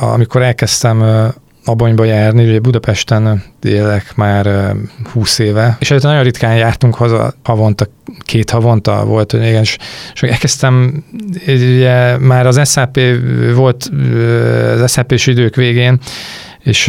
[0.00, 1.02] amikor elkezdtem
[1.68, 4.74] Abonyba járni, ugye Budapesten élek már
[5.12, 7.86] 20 éve, és előtte nagyon ritkán jártunk haza, havonta,
[8.18, 9.76] két havonta volt, hogy igen, és,
[10.14, 11.04] és elkezdtem,
[11.46, 13.00] ugye már az SAP
[13.54, 13.90] volt,
[14.82, 15.98] az SAP-s idők végén,
[16.68, 16.86] és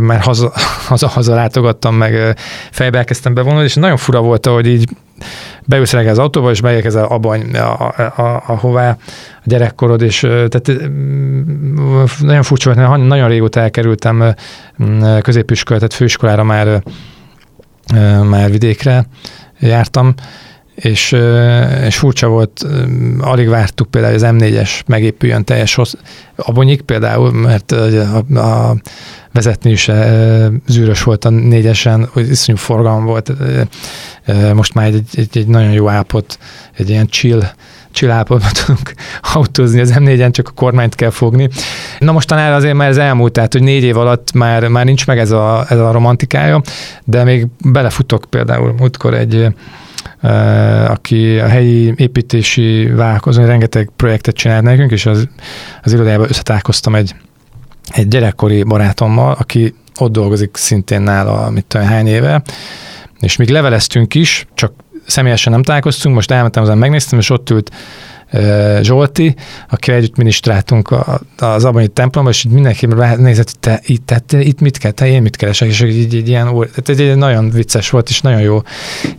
[0.00, 0.52] már haza,
[0.88, 2.30] haza, haza látogattam, meg uh,
[2.70, 4.88] fejbe elkezdtem bevonulni, és nagyon fura volt, hogy így
[5.64, 8.96] beülsz reggel az autóba, és megérkezel abban, a, a, a, ahová a
[9.44, 10.72] gyerekkorod, és tehát
[12.20, 14.34] nagyon furcsa volt, nagyon régóta elkerültem
[15.22, 16.82] középiskola, tehát főiskolára már,
[18.22, 19.06] már vidékre
[19.58, 20.14] jártam,
[20.78, 21.16] és,
[21.84, 22.66] és furcsa volt,
[23.20, 25.94] alig vártuk például, hogy az M4-es megépüljön teljes hossz.
[26.36, 28.76] Abonyik például, mert a, a
[29.32, 29.90] vezetni is
[30.66, 33.32] zűrös volt a négyesen, hogy iszonyú forgalom volt.
[34.54, 36.38] Most már egy, egy, egy nagyon jó állapot,
[36.76, 38.92] egy ilyen chill állapotban tudunk
[39.32, 41.48] autózni, az M4-en csak a kormányt kell fogni.
[41.98, 45.18] Na mostanában azért már ez elmúlt, tehát hogy négy év alatt már, már nincs meg
[45.18, 46.60] ez a, ez a romantikája,
[47.04, 49.48] de még belefutok például múltkor egy
[50.86, 55.28] aki a helyi építési vállalkozó, rengeteg projektet csinált nekünk, és az,
[55.82, 57.14] az irodában összetálkoztam egy,
[57.88, 62.42] egy gyerekkori barátommal, aki ott dolgozik szintén nála, mit tudom, hány éve,
[63.20, 64.72] és még leveleztünk is, csak
[65.06, 67.70] személyesen nem találkoztunk, most elmentem, azon megnéztem, és ott ült
[68.80, 69.34] Zsolti,
[69.68, 70.94] aki együtt minisztráltunk
[71.38, 75.22] az abonyi templomban, és mindenki nézett, hogy te itt, te, itt mit kell, te én
[75.22, 78.40] mit keresek, és így, így ilyen úr, tehát egy, egy nagyon vicces volt, és nagyon
[78.40, 78.62] jó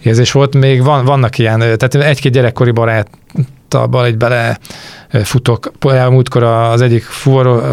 [0.03, 0.55] érzés volt.
[0.55, 4.59] Még van, vannak ilyen, tehát egy-két gyerekkori baráttal egy bele
[5.23, 5.71] futok.
[6.09, 7.03] Múltkor az egyik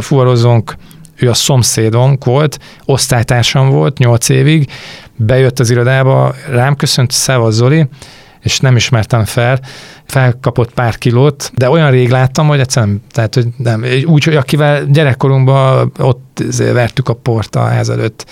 [0.01, 0.77] fuvarozónk,
[1.17, 4.71] ő a szomszédonk volt, osztálytársam volt nyolc évig,
[5.17, 7.87] bejött az irodába, rám köszönt, Szevasz Zoli,
[8.41, 9.61] és nem ismertem fel,
[10.07, 14.85] felkapott pár kilót, de olyan rég láttam, hogy egyszerűen, tehát, hogy nem, úgy, hogy akivel
[14.85, 18.27] gyerekkorunkban ott vertük a port a ház előtt,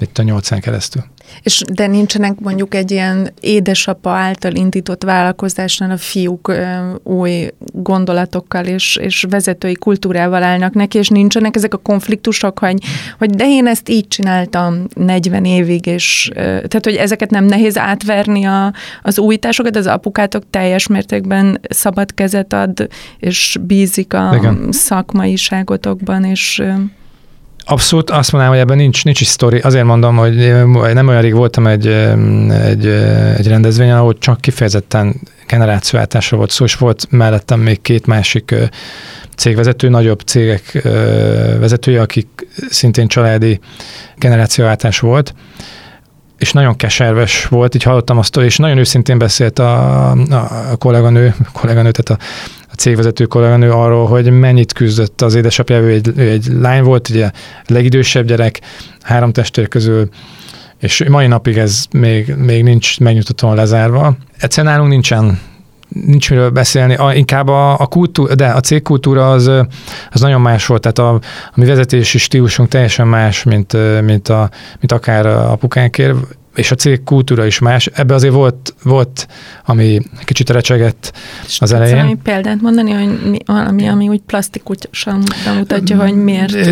[0.00, 1.04] itt a nyolcán keresztül.
[1.42, 6.64] És de nincsenek mondjuk egy ilyen édesapa által indított vállalkozásnál a fiúk ö,
[7.02, 12.82] új gondolatokkal és, és vezetői kultúrával állnak neki, és nincsenek ezek a konfliktusok, hogy,
[13.18, 17.78] hogy de én ezt így csináltam 40 évig, és ö, tehát, hogy ezeket nem nehéz
[17.78, 18.72] átverni a,
[19.02, 24.68] az újításokat, az apukátok teljes mértékben szabad kezet ad, és bízik a Igen.
[24.70, 26.72] szakmaiságotokban, és ö,
[27.66, 29.58] Abszolút azt mondanám, hogy ebben nincs, nincs is sztori.
[29.58, 30.36] Azért mondom, hogy
[30.94, 32.86] nem olyan rég voltam egy, egy,
[33.36, 38.54] egy rendezvényen, ahol csak kifejezetten generációváltásra volt szó, és volt mellettem még két másik
[39.36, 40.82] cégvezető, nagyobb cégek
[41.58, 42.26] vezetője, akik
[42.68, 43.60] szintén családi
[44.16, 45.34] generációváltás volt,
[46.38, 51.90] és nagyon keserves volt, így hallottam azt, és nagyon őszintén beszélt a, a, kolléganő, kolléganő,
[51.90, 52.24] tehát a,
[52.70, 57.08] a cégvezető kolléganő arról, hogy mennyit küzdött az édesapja, ő egy, ő egy lány volt,
[57.08, 57.30] ugye
[57.66, 58.60] legidősebb gyerek,
[59.02, 60.08] három testvér közül,
[60.78, 64.16] és mai napig ez még, még nincs megnyugtatóan lezárva.
[64.38, 65.38] Egyszerűen nálunk nincsen
[65.94, 69.50] nincs miről beszélni, a, inkább a, a kultúra, de a cégkultúra az,
[70.10, 71.14] az nagyon más volt, tehát a,
[71.46, 76.14] a mi vezetési stílusunk teljesen más, mint, mint, a, mint akár apukánkér,
[76.54, 77.86] és a cég kultúra is más.
[77.86, 79.26] Ebbe azért volt, volt
[79.64, 81.12] ami kicsit recsegett
[81.58, 81.94] az elején.
[81.94, 85.22] Valami példát mondani, hogy mi, valami, ami úgy plastikusan
[85.56, 86.66] mutatja, hogy miért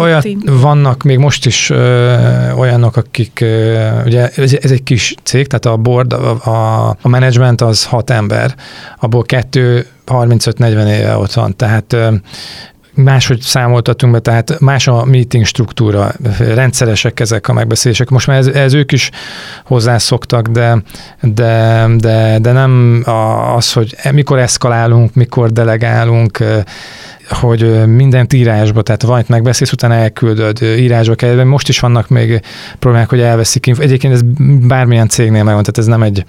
[0.00, 2.16] Olyat vannak még most is ö,
[2.56, 7.08] olyanok, akik, ö, ugye ez, ez egy kis cég, tehát a board, a, a, a
[7.08, 8.54] management az hat ember,
[9.00, 11.96] abból kettő 35-40 éve ott van, tehát
[12.94, 18.08] máshogy számoltatunk be, tehát más a meeting struktúra, rendszeresek ezek a megbeszélések.
[18.08, 19.10] Most már ez, ez ők is
[19.64, 20.82] hozzászoktak, de,
[21.20, 23.02] de, de, de nem
[23.56, 26.38] az, hogy mikor eszkalálunk, mikor delegálunk,
[27.28, 31.44] hogy mindent írásba, tehát valamit megbeszélsz, utána elküldöd írásba kell.
[31.44, 32.40] Most is vannak még
[32.78, 33.66] problémák, hogy elveszik.
[33.78, 34.20] Egyébként ez
[34.66, 36.24] bármilyen cégnél megvan, tehát ez nem egy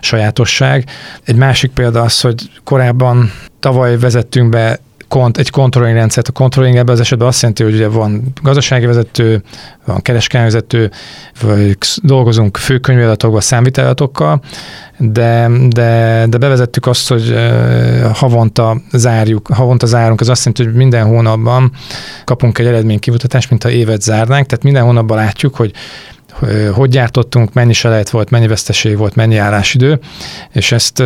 [0.00, 0.84] sajátosság.
[1.24, 4.78] Egy másik példa az, hogy korábban tavaly vezettünk be
[5.08, 6.28] kont, egy controlling rendszert.
[6.28, 9.42] A controlling ebben az esetben azt jelenti, hogy ugye van gazdasági vezető,
[9.84, 10.90] van kereskedelmi vezető,
[11.40, 14.40] vagy dolgozunk főkönyvedatokban, számvitelatokkal,
[14.98, 17.34] de, de, de bevezettük azt, hogy
[18.12, 21.72] havonta zárjuk, havonta zárunk, az azt jelenti, hogy minden hónapban
[22.24, 25.72] kapunk egy eredménykimutatást, mint ha évet zárnánk, tehát minden hónapban látjuk, hogy
[26.72, 29.98] hogy gyártottunk, mennyi selejt volt, mennyi veszteség volt, mennyi állásidő,
[30.52, 31.02] és ezt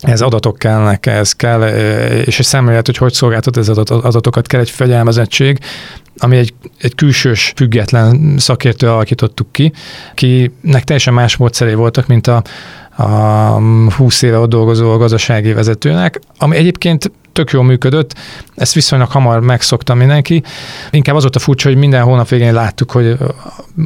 [0.00, 1.62] ez adatok kellnek, ez kell,
[2.24, 5.58] és egy szemlélet, hogy hogy szolgáltat ez adatokat, kell egy fegyelmezettség,
[6.18, 9.72] ami egy, egy külsős, független szakértő alakítottuk ki,
[10.14, 12.42] kinek teljesen más módszerei voltak, mint a,
[12.96, 13.04] a
[13.96, 18.14] 20 éve ott dolgozó gazdasági vezetőnek, ami egyébként tök jól működött,
[18.54, 20.42] ezt viszonylag hamar megszokta mindenki.
[20.90, 23.16] Inkább az volt a furcsa, hogy minden hónap végén láttuk, hogy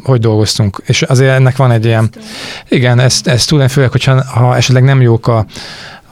[0.04, 0.82] hogy dolgoztunk.
[0.86, 2.10] És azért ennek van egy ilyen,
[2.68, 5.46] igen, ezt, ezt tudom, főleg, hogyha ha esetleg nem jók a,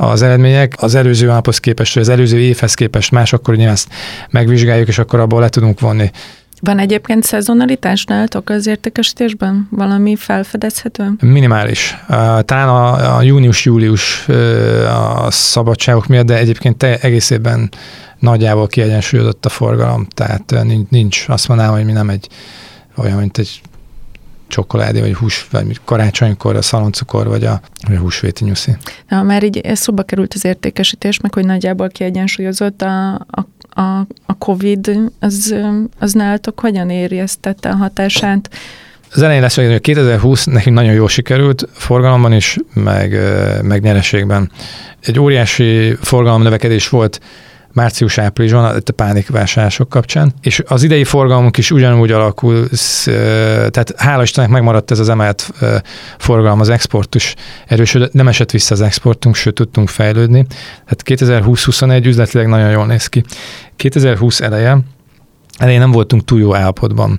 [0.00, 3.88] az eredmények az előző naphoz képest, vagy az előző évhez képest más, akkor nyilván ezt
[4.30, 6.10] megvizsgáljuk, és akkor abból le tudunk vonni.
[6.60, 9.68] Van egyébként szezonalitás nálatok az értékesítésben?
[9.70, 11.10] Valami felfedezhető?
[11.20, 11.96] Minimális.
[12.40, 14.28] Talán a, a június-július
[15.24, 17.70] a szabadságok miatt, de egyébként te egész évben
[18.18, 20.54] nagyjából kiegyensúlyozott a forgalom, tehát
[20.90, 22.28] nincs, azt mondanám, hogy mi nem egy
[22.96, 23.60] olyan, mint egy
[24.48, 28.76] csokoládé, vagy hús, vagy karácsonykor a szaloncukor, vagy a, vagy a húsvéti nyuszi.
[29.08, 33.46] Na, már így szóba került az értékesítés, meg hogy nagyjából kiegyensúlyozott a, a,
[33.80, 35.54] a, a COVID, az,
[35.98, 38.50] az nálatok hogyan érjeztette a hatását?
[39.12, 43.18] Az elején lesz, hogy 2020 nekünk nagyon jól sikerült, forgalomban is, meg,
[43.62, 44.50] meg nyereségben.
[45.00, 47.20] Egy óriási forgalom növekedés volt
[47.72, 52.68] március-áprilisban a pánikvásárlások kapcsán, és az idei forgalmunk is ugyanúgy alakul,
[53.70, 55.50] tehát hála Istennek megmaradt ez az emelt
[56.18, 57.34] forgalom, az export is
[57.66, 60.46] erősödött, nem esett vissza az exportunk, sőt tudtunk fejlődni.
[60.86, 63.24] Tehát 2020-21 üzletileg nagyon jól néz ki.
[63.76, 64.78] 2020 eleje,
[65.58, 67.18] elején nem voltunk túl jó állapotban.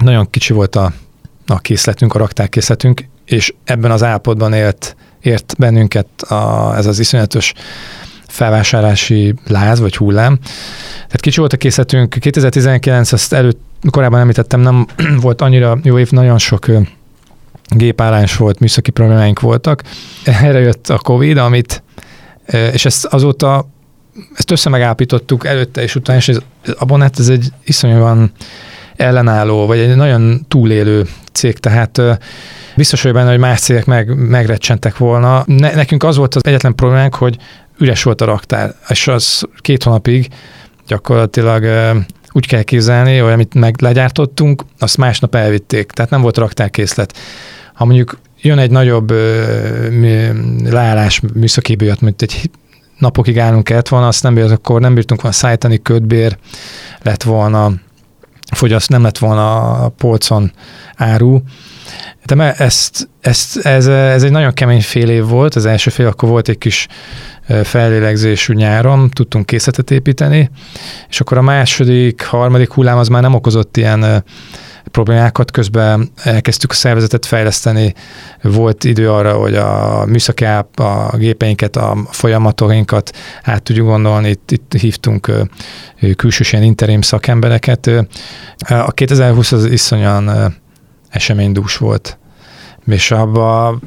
[0.00, 0.92] Nagyon kicsi volt a,
[1.46, 7.52] a készletünk, a raktárkészletünk, és ebben az állapotban élt ért bennünket a, ez az iszonyatos
[8.34, 10.38] felvásárlási láz vagy hullám.
[10.94, 12.14] Tehát kicsi volt a készletünk.
[12.20, 13.60] 2019, azt előtt,
[13.90, 14.86] korábban említettem, nem
[15.20, 16.66] volt annyira jó év, nagyon sok
[17.68, 19.82] gépállás volt, műszaki problémáink voltak.
[20.24, 21.82] Erre jött a Covid, amit,
[22.72, 23.68] és ezt azóta
[24.36, 26.38] ezt összemegállapítottuk előtte és utána, és ez,
[26.78, 28.32] a Bonnet ez egy iszonyúan
[28.96, 32.00] ellenálló, vagy egy nagyon túlélő cég, tehát
[32.76, 35.42] biztos vagy benne, hogy más cégek meg, megrecsentek volna.
[35.46, 37.36] Ne, nekünk az volt az egyetlen problémánk, hogy
[37.78, 40.28] üres volt a raktár, és az két hónapig
[40.86, 41.64] gyakorlatilag
[42.32, 47.16] úgy kell képzelni, hogy amit meg legyártottunk, azt másnap elvitték, tehát nem volt raktárkészlet.
[47.74, 49.10] Ha mondjuk jön egy nagyobb
[50.64, 52.50] leállás műszaki bőjött, mint egy
[52.98, 56.38] napokig állunk kellett volna, azt nem bírt, akkor nem bírtunk volna szállítani, ködbér
[57.02, 57.72] lett volna,
[58.54, 60.52] fogyaszt, nem lett volna a polcon
[60.96, 61.40] áru.
[62.24, 66.28] De ezt, ezt, ez, ez egy nagyon kemény fél év volt, az első fél, akkor
[66.28, 66.86] volt egy kis
[67.62, 70.50] fellélegzésű nyáron, tudtunk készletet építeni,
[71.08, 74.24] és akkor a második, harmadik hullám az már nem okozott ilyen
[74.90, 77.94] problémákat, közben elkezdtük a szervezetet fejleszteni,
[78.42, 84.72] volt idő arra, hogy a műszaki a gépeinket, a folyamatoinkat át tudjuk gondolni, itt, itt
[84.80, 85.30] hívtunk
[86.16, 87.90] külsős ilyen interim szakembereket.
[88.68, 90.54] A 2020 az iszonyan
[91.14, 92.18] eseménydús volt,
[92.86, 93.80] és abban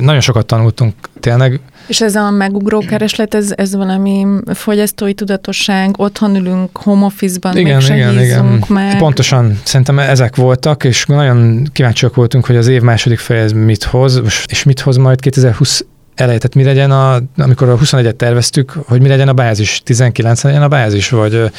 [0.00, 6.36] nagyon sokat tanultunk tényleg, és ez a megugró kereslet, ez, ez valami fogyasztói tudatosság, otthon
[6.36, 8.64] ülünk, home office-ban, igen, még igen, igen.
[8.68, 8.98] meg.
[8.98, 14.22] Pontosan, szerintem ezek voltak, és nagyon kíváncsiak voltunk, hogy az év második fejez mit hoz,
[14.46, 15.84] és mit hoz majd 2020
[16.22, 20.42] elejé, tehát mi legyen, a, amikor a 21-et terveztük, hogy mi legyen a bázis, 19
[20.42, 21.50] legyen a bázis, vagy,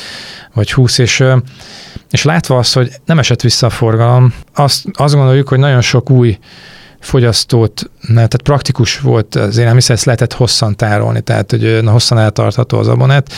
[0.53, 1.23] vagy 20, és,
[2.11, 6.09] és látva azt, hogy nem esett vissza a forgalom, azt, azt gondoljuk, hogy nagyon sok
[6.09, 6.37] új
[6.99, 12.77] fogyasztót, tehát praktikus volt az élelmiszer, ezt lehetett hosszan tárolni, tehát hogy na, hosszan eltartható
[12.77, 13.33] az abonet.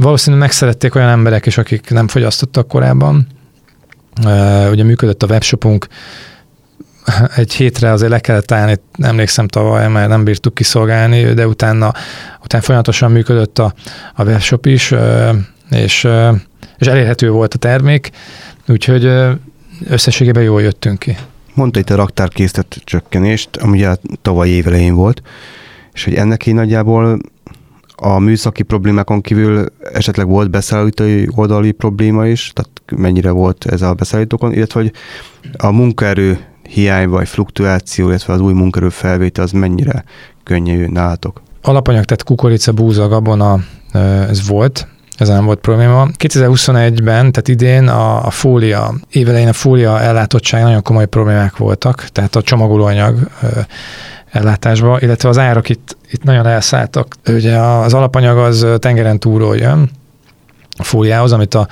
[0.00, 3.26] Valószínűleg megszerették olyan emberek is, akik nem fogyasztottak korábban.
[4.70, 5.86] Ugye működött a webshopunk,
[7.36, 11.92] egy hétre azért le kellett állni, emlékszem tavaly, mert nem bírtuk kiszolgálni, de utána,
[12.44, 13.74] utána folyamatosan működött a,
[14.14, 14.94] a webshop is,
[15.70, 16.08] és,
[16.78, 18.10] és elérhető volt a termék,
[18.68, 19.04] úgyhogy
[19.88, 21.16] összességében jól jöttünk ki.
[21.54, 25.22] Mondta itt a raktárkészlet csökkenést, ami ugye tavaly évelején volt,
[25.92, 27.18] és hogy ennek így nagyjából
[27.96, 32.70] a műszaki problémákon kívül esetleg volt beszállítói oldali probléma is, tehát
[33.02, 34.92] mennyire volt ez a beszállítókon, illetve hogy
[35.56, 36.38] a munkaerő
[36.68, 40.04] hiány vagy fluktuáció, illetve az új munkaerő felvétel az mennyire
[40.44, 41.42] könnyen nálatok?
[41.62, 43.58] Alapanyag, tehát kukorica, búza, gabona,
[44.28, 46.08] ez volt, ez nem volt probléma.
[46.18, 52.36] 2021-ben, tehát idén a, a fólia, évelején a fólia ellátottság nagyon komoly problémák voltak, tehát
[52.36, 53.30] a csomagolóanyag
[54.30, 57.14] ellátásba, illetve az árak itt, itt nagyon elszálltak.
[57.28, 59.90] Ugye az alapanyag az tengeren túlról jön
[60.78, 61.68] a fóliához, amit a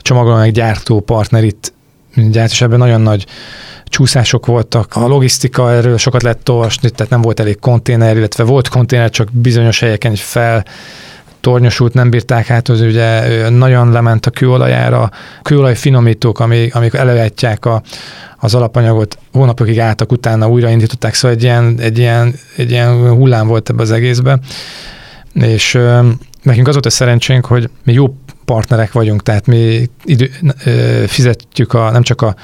[0.00, 1.72] csomagolóanyag gyártó partner itt
[2.14, 3.26] gyárt, és ebben nagyon nagy
[3.84, 4.96] csúszások voltak.
[4.96, 9.28] A logisztika erről sokat lett olvasni, tehát nem volt elég konténer, illetve volt konténer, csak
[9.32, 10.64] bizonyos helyeken fel
[11.42, 15.10] tornyosult, nem bírták át, az ugye nagyon lement a kőolajára.
[15.42, 17.82] Kőolaj finomítók, amik, amik elővetják a,
[18.38, 23.70] az alapanyagot, hónapokig álltak, utána újraindították, szóval egy ilyen, egy ilyen, egy ilyen hullám volt
[23.70, 24.38] ebbe az egészbe.
[25.32, 26.08] És ö,
[26.42, 28.14] nekünk az volt a szerencsénk, hogy mi jó
[28.44, 30.30] partnerek vagyunk, tehát mi idő,
[31.06, 32.34] fizetjük a, nem csak a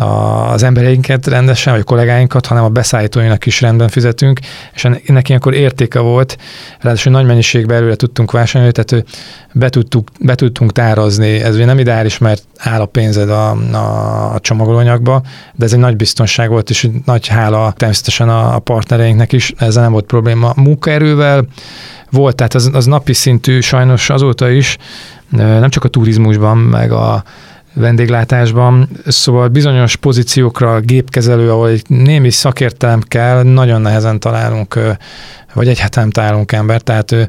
[0.00, 4.40] az embereinket rendesen, vagy a kollégáinkat, hanem a beszállítóinak is rendben fizetünk,
[4.74, 6.36] és ennek ilyenkor értéke volt,
[6.80, 9.04] ráadásul nagy mennyiségben előre tudtunk vásárolni, tehát
[9.52, 14.34] be, tudtuk, be tudtunk tárazni, ez ugye nem ideális, mert áll a pénzed a, a,
[14.34, 15.22] a csomagolóanyagba,
[15.54, 19.82] de ez egy nagy biztonság volt, és nagy hála természetesen a, a partnereinknek is, ezzel
[19.82, 20.50] nem volt probléma.
[20.50, 21.46] A munkaerővel
[22.10, 24.76] volt, tehát az, az napi szintű sajnos azóta is,
[25.30, 27.24] nem csak a turizmusban, meg a
[27.74, 34.78] vendéglátásban, szóval bizonyos pozíciókra gépkezelő, ahol egy némi szakértelem kell, nagyon nehezen találunk,
[35.54, 37.28] vagy egyáltalán találunk embert, tehát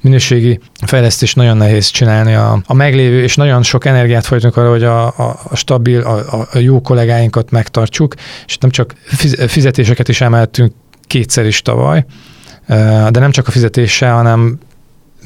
[0.00, 2.34] minőségi fejlesztés nagyon nehéz csinálni.
[2.34, 6.46] A, a meglévő, és nagyon sok energiát folytunk arra, hogy a, a, a stabil, a,
[6.52, 8.14] a jó kollégáinkat megtartsuk,
[8.46, 8.94] és nem csak
[9.46, 10.72] fizetéseket is emeltünk
[11.06, 12.04] kétszer is tavaly,
[13.10, 14.58] de nem csak a fizetéssel, hanem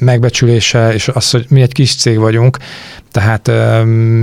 [0.01, 2.57] megbecsülése, és az, hogy mi egy kis cég vagyunk,
[3.11, 3.47] tehát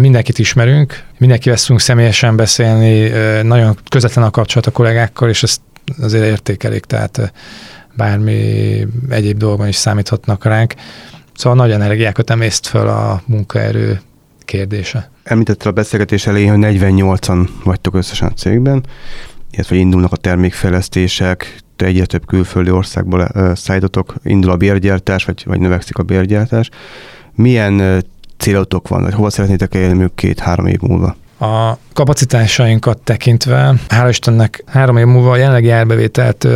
[0.00, 3.08] mindenkit ismerünk, mindenki veszünk személyesen beszélni,
[3.42, 5.60] nagyon közvetlen a kapcsolat a kollégákkal, és ezt
[6.00, 7.32] azért értékelik, tehát
[7.96, 10.74] bármi egyéb dolgon is számíthatnak ránk.
[11.34, 14.00] Szóval nagy energiákat emészt föl a munkaerő
[14.44, 15.10] kérdése.
[15.22, 18.84] Említette a beszélgetés elején, hogy 48-an vagytok összesen a cégben,
[19.50, 25.98] illetve indulnak a termékfejlesztések, egyre több külföldi országból szállítotok, indul a bérgyártás, vagy, vagy növekszik
[25.98, 26.70] a bérgyártás.
[27.34, 28.04] Milyen
[28.36, 31.16] célotok van, vagy hova szeretnétek elérni mondjuk két-három év múlva?
[31.40, 36.48] A kapacitásainkat tekintve, hála Istennek három év múlva a jelenlegi árbevételt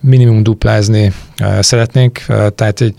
[0.00, 1.12] minimum duplázni
[1.60, 2.18] szeretnénk,
[2.54, 2.94] tehát egy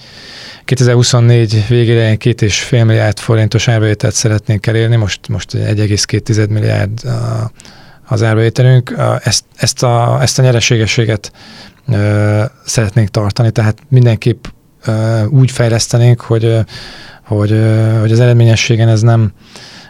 [0.66, 7.02] 2024 végére két és fél milliárd forintos árbevételt szeretnénk elérni, most, most 1,2 milliárd
[8.14, 8.96] az árbevételünk.
[9.24, 11.32] Ezt, ezt, a, ezt a nyereségességet
[12.66, 14.46] szeretnénk tartani, tehát mindenképp
[15.30, 16.58] úgy fejlesztenénk, hogy,
[17.24, 17.64] hogy,
[18.00, 19.32] hogy az eredményességen ez nem,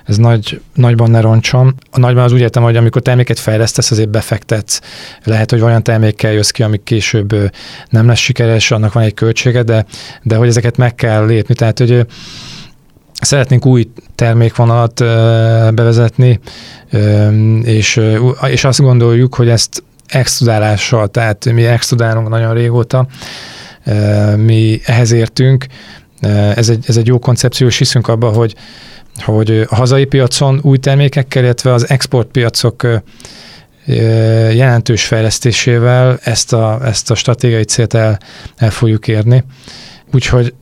[0.06, 1.76] ez nagy, nagyban ne roncsom.
[1.92, 4.80] A nagyban az úgy értem, hogy amikor terméket fejlesztesz, azért befektetsz.
[5.24, 7.52] Lehet, hogy olyan termékkel jössz ki, amik később
[7.90, 9.86] nem lesz sikeres, annak van egy költsége, de,
[10.24, 11.56] de hogy ezeket meg kell lépni.
[11.56, 12.06] Tehát, hogy
[13.24, 15.00] szeretnénk új termékvonalat
[15.76, 16.40] bevezetni,
[17.64, 18.02] és,
[18.48, 23.08] és azt gondoljuk, hogy ezt extrudálással, tehát mi extrudálunk nagyon régóta,
[24.36, 25.66] mi ehhez értünk,
[26.56, 28.56] ez egy, ez egy jó koncepció, és hiszünk abba, hogy,
[29.18, 32.88] hogy a hazai piacon új termékekkel, illetve az exportpiacok
[34.54, 38.20] jelentős fejlesztésével ezt a, ezt a stratégiai célt el,
[38.58, 39.44] el fogjuk érni.
[40.14, 40.54] Úgyhogy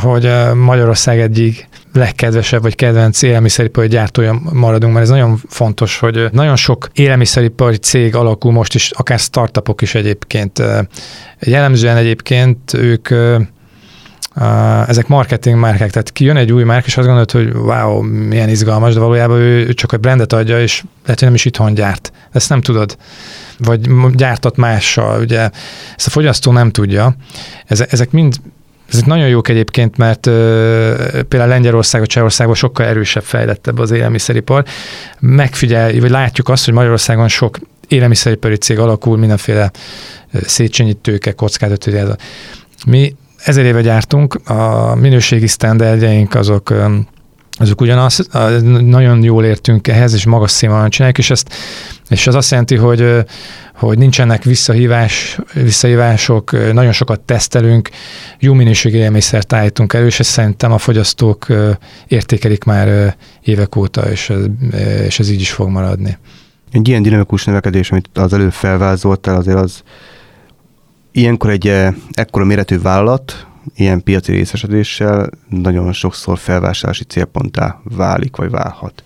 [0.00, 6.56] hogy Magyarország egyik legkedvesebb vagy kedvenc élelmiszeripari gyártója maradunk, mert ez nagyon fontos, hogy nagyon
[6.56, 10.62] sok élelmiszeripari cég alakul most is, akár startupok is egyébként.
[11.40, 13.08] Jellemzően egyébként ők
[14.86, 18.94] ezek marketing márkák, tehát kijön egy új márk, és azt gondolod, hogy wow, milyen izgalmas,
[18.94, 22.12] de valójában ő csak egy brandet adja, és lehet, hogy nem is itthon gyárt.
[22.32, 22.96] Ezt nem tudod.
[23.58, 23.80] Vagy
[24.14, 25.50] gyártat mással, ugye
[25.96, 27.14] ezt a fogyasztó nem tudja.
[27.66, 28.36] Ezek mind
[28.88, 30.32] ezek nagyon jók egyébként, mert uh,
[31.28, 34.64] például Lengyelország, vagy Csehországban sokkal erősebb, fejlettebb az élelmiszeripar.
[35.18, 37.58] Megfigyel, vagy látjuk azt, hogy Magyarországon sok
[37.88, 39.70] élelmiszeripari cég alakul, mindenféle
[40.32, 41.88] Széchenyi tőke, kockázat.
[42.86, 43.14] Mi
[43.44, 46.74] ezer éve gyártunk, a minőségi sztenderdjeink azok
[47.58, 48.28] azok ugyanaz,
[48.80, 51.54] nagyon jól értünk ehhez, és magas színvonalon csináljuk, és, ezt,
[52.08, 53.24] és ez azt jelenti, hogy,
[53.74, 57.88] hogy nincsenek visszahívás, visszahívások, nagyon sokat tesztelünk,
[58.38, 61.46] jó minőségű élelmiszert állítunk elő, és ezt szerintem a fogyasztók
[62.06, 64.44] értékelik már évek óta, és ez,
[65.06, 66.18] és ez így is fog maradni.
[66.72, 69.82] Egy ilyen dinamikus növekedés, amit az előbb felvázoltál, azért az
[71.12, 71.72] Ilyenkor egy
[72.12, 79.02] ekkora méretű vállalat, ilyen piaci részesedéssel nagyon sokszor felvásárlási célponttá válik, vagy válhat.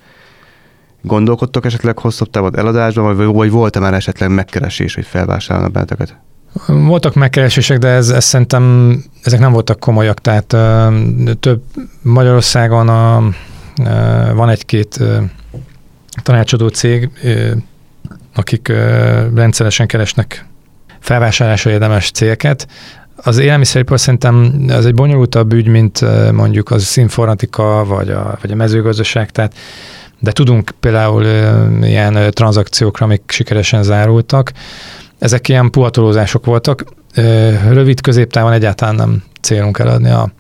[1.03, 6.17] Gondolkodtok esetleg hosszabb távon eladásban, vagy, vagy volt-e már esetleg megkeresés, hogy felvásárolnak benneteket?
[6.67, 10.89] Voltak megkeresések, de ez, ez szerintem ezek nem voltak komolyak, tehát ö,
[11.41, 11.63] több
[12.03, 13.23] Magyarországon a,
[13.85, 15.19] ö, van egy-két ö,
[16.23, 17.51] tanácsadó cég, ö,
[18.35, 20.47] akik ö, rendszeresen keresnek
[21.03, 22.67] felvásárlásra érdemes célket.
[23.25, 26.01] Az élelmiszeripar szerintem az egy bonyolultabb ügy, mint
[26.33, 29.55] mondjuk az informatika vagy a, vagy a mezőgazdaság, tehát
[30.19, 31.25] de tudunk például
[31.83, 34.53] ilyen tranzakciókra, amik sikeresen zárultak.
[35.19, 36.85] Ezek ilyen puhatolózások voltak.
[37.69, 40.33] Rövid középtávon egyáltalán nem célunk eladni a,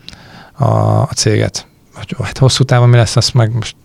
[0.53, 1.66] a, a céget.
[2.22, 3.76] Hát hosszú távon mi lesz, azt meg most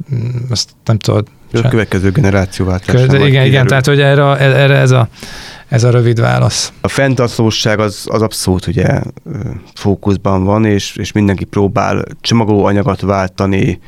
[0.50, 1.28] azt nem tudod.
[1.54, 2.80] A következő generációvá.
[3.12, 5.08] Igen, igen, tehát hogy erre, erre ez a
[5.70, 6.74] ez a rövid válasz.
[6.82, 9.02] A fenntartóság az, az abszolút ugye
[9.74, 13.80] fókuszban van, és, és mindenki próbál csomagolóanyagot váltani,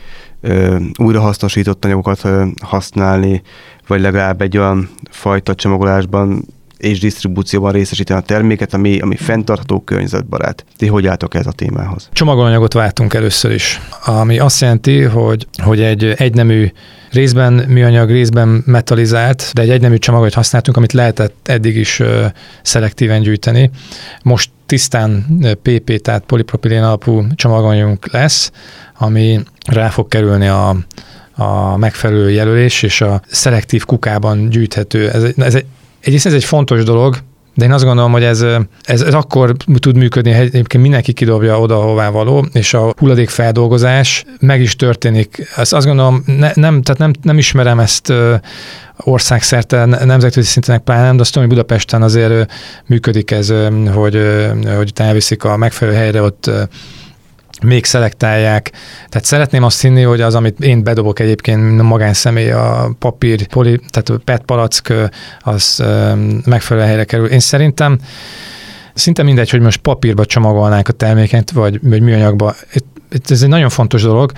[0.96, 2.28] újrahasznosított anyagokat
[2.64, 3.42] használni,
[3.88, 6.46] vagy legalább egy olyan fajta csomagolásban
[6.80, 10.66] és disztribúcióban részesíteni a terméket, ami, ami fenntartható környezetbarát.
[10.78, 12.10] Ti hogy álltok ez a témához?
[12.14, 16.72] Csomagolóanyagot váltunk először is, ami azt jelenti, hogy, hogy egy egynemű
[17.12, 22.02] részben műanyag, részben metallizált, de egy egynemű csomagot használtunk, amit lehetett eddig is
[22.62, 23.70] szelektíven gyűjteni.
[24.24, 25.26] Most tisztán
[25.62, 28.52] PP, tehát polipropilén alapú csomaganyagunk lesz,
[28.98, 30.76] ami rá fog kerülni a,
[31.36, 35.10] a megfelelő jelölés, és a szelektív kukában gyűjthető.
[35.10, 35.66] Ez, ez egy,
[36.02, 37.18] egyrészt ez egy fontos dolog,
[37.60, 38.42] de én azt gondolom, hogy ez,
[38.82, 44.26] ez, ez akkor tud működni, hogy egyébként mindenki kidobja oda, hová való, és a hulladékfeldolgozás
[44.40, 45.48] meg is történik.
[45.56, 48.14] Ezt azt gondolom, ne, nem, tehát nem, nem ismerem ezt
[48.98, 52.52] országszerte, nemzetközi szinten pláne nem, de azt tudom, hogy Budapesten azért
[52.86, 53.54] működik ez,
[53.94, 54.20] hogy,
[54.76, 56.52] hogy elviszik a megfelelő helyre ott
[57.62, 58.72] még szelektálják.
[59.10, 64.22] Tehát szeretném azt hinni, hogy az, amit én bedobok egyébként magánszemély, a papír, poli, tehát
[64.24, 64.94] PET palack,
[65.40, 65.84] az
[66.46, 67.26] megfelelő helyre kerül.
[67.26, 68.00] Én szerintem
[68.94, 72.56] szinte mindegy, hogy most papírba csomagolnánk a terméket, vagy, vagy műanyagba.
[73.30, 74.32] Ez egy nagyon fontos dolog,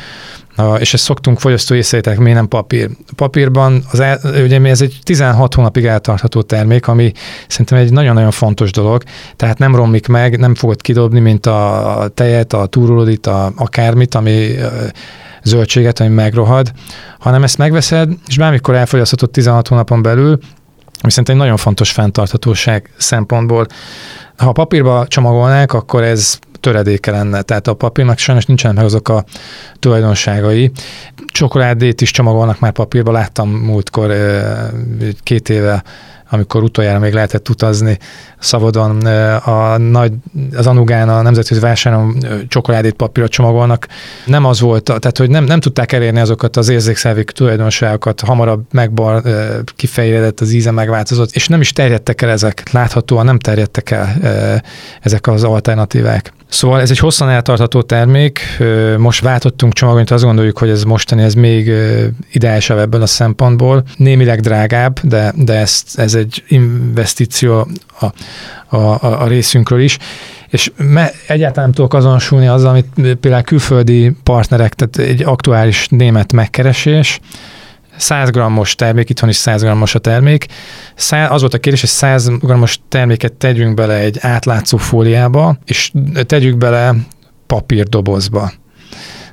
[0.80, 2.90] és ezt szoktunk fogyasztó észrevételek, mi nem papír.
[3.16, 7.12] Papírban az el, ugye ez egy 16 hónapig eltartható termék, ami
[7.48, 9.04] szerintem egy nagyon-nagyon fontos dolog,
[9.36, 14.56] tehát nem romlik meg, nem fogod kidobni, mint a tejet, a túrolódit, a, akármit, ami
[15.44, 16.72] zöldséget, ami megrohad,
[17.20, 20.40] hanem ezt megveszed, és bármikor elfogyaszthatod 16 hónapon belül,
[21.02, 23.66] ami szerintem egy nagyon fontos fenntarthatóság szempontból.
[24.38, 27.42] Ha papírba csomagolnák, akkor ez töredéke lenne.
[27.42, 29.24] Tehát a papírnak sajnos nincsenek meg azok a
[29.80, 30.72] tulajdonságai.
[31.26, 34.14] Csokoládét is csomagolnak már papírba, láttam múltkor
[35.24, 35.84] két éve
[36.34, 37.98] amikor utoljára még lehetett utazni
[38.40, 39.06] Szabadon,
[39.46, 40.14] a nagy,
[40.56, 43.88] az Anugán a nemzetközi vásárlón csokoládét papírra csomagolnak.
[44.26, 49.22] Nem az volt, tehát hogy nem, nem tudták elérni azokat az érzékszervi tulajdonságokat, hamarabb megbar,
[49.76, 54.16] kifejezett, az íze megváltozott, és nem is terjedtek el ezek, láthatóan nem terjedtek el
[55.02, 56.34] ezek az alternatívák.
[56.52, 58.40] Szóval ez egy hosszan eltartható termék,
[58.98, 61.72] most váltottunk csomagot, azt gondoljuk, hogy ez mostani, ez még
[62.32, 63.84] ideálisabb ebből a szempontból.
[63.98, 67.68] Némileg drágább, de, de ez, ez egy investíció
[68.00, 68.06] a,
[68.76, 69.98] a, a részünkről is.
[70.50, 76.34] És me, egyáltalán nem tudok azonosulni azzal, amit például külföldi partnerek, tehát egy aktuális német
[76.34, 77.20] megkeresés,
[78.02, 80.46] 100 grammos termék, itthon is 100 grammos a termék.
[81.30, 85.92] Az volt a kérdés, hogy 100 grammos terméket tegyünk bele egy átlátszó fóliába, és
[86.26, 86.96] tegyük bele
[87.48, 88.52] papírdobozba.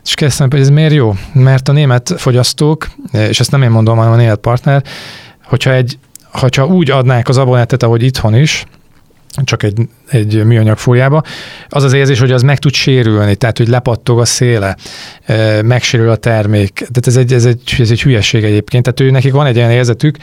[0.04, 1.14] És kezdtem, hogy ez miért jó?
[1.32, 4.82] Mert a német fogyasztók, és ezt nem én mondom, hanem a német partner,
[5.44, 5.98] hogyha, egy,
[6.32, 8.66] hogyha úgy adnák az abonettet, ahogy itthon is,
[9.44, 11.22] csak egy, egy műanyag fóliába,
[11.68, 14.76] az az érzés, hogy az meg tud sérülni, tehát hogy lepattog a széle,
[15.62, 16.72] megsérül a termék.
[16.72, 18.82] Tehát ez egy, ez egy, ez egy hülyeség egyébként.
[18.82, 20.16] Tehát ő, nekik van egy olyan érzetük,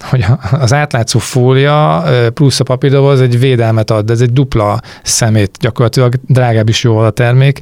[0.00, 5.56] hogy az átlátszó fólia plusz a papírdoboz egy védelmet ad, de ez egy dupla szemét,
[5.60, 7.58] gyakorlatilag drágább is jóval a termék.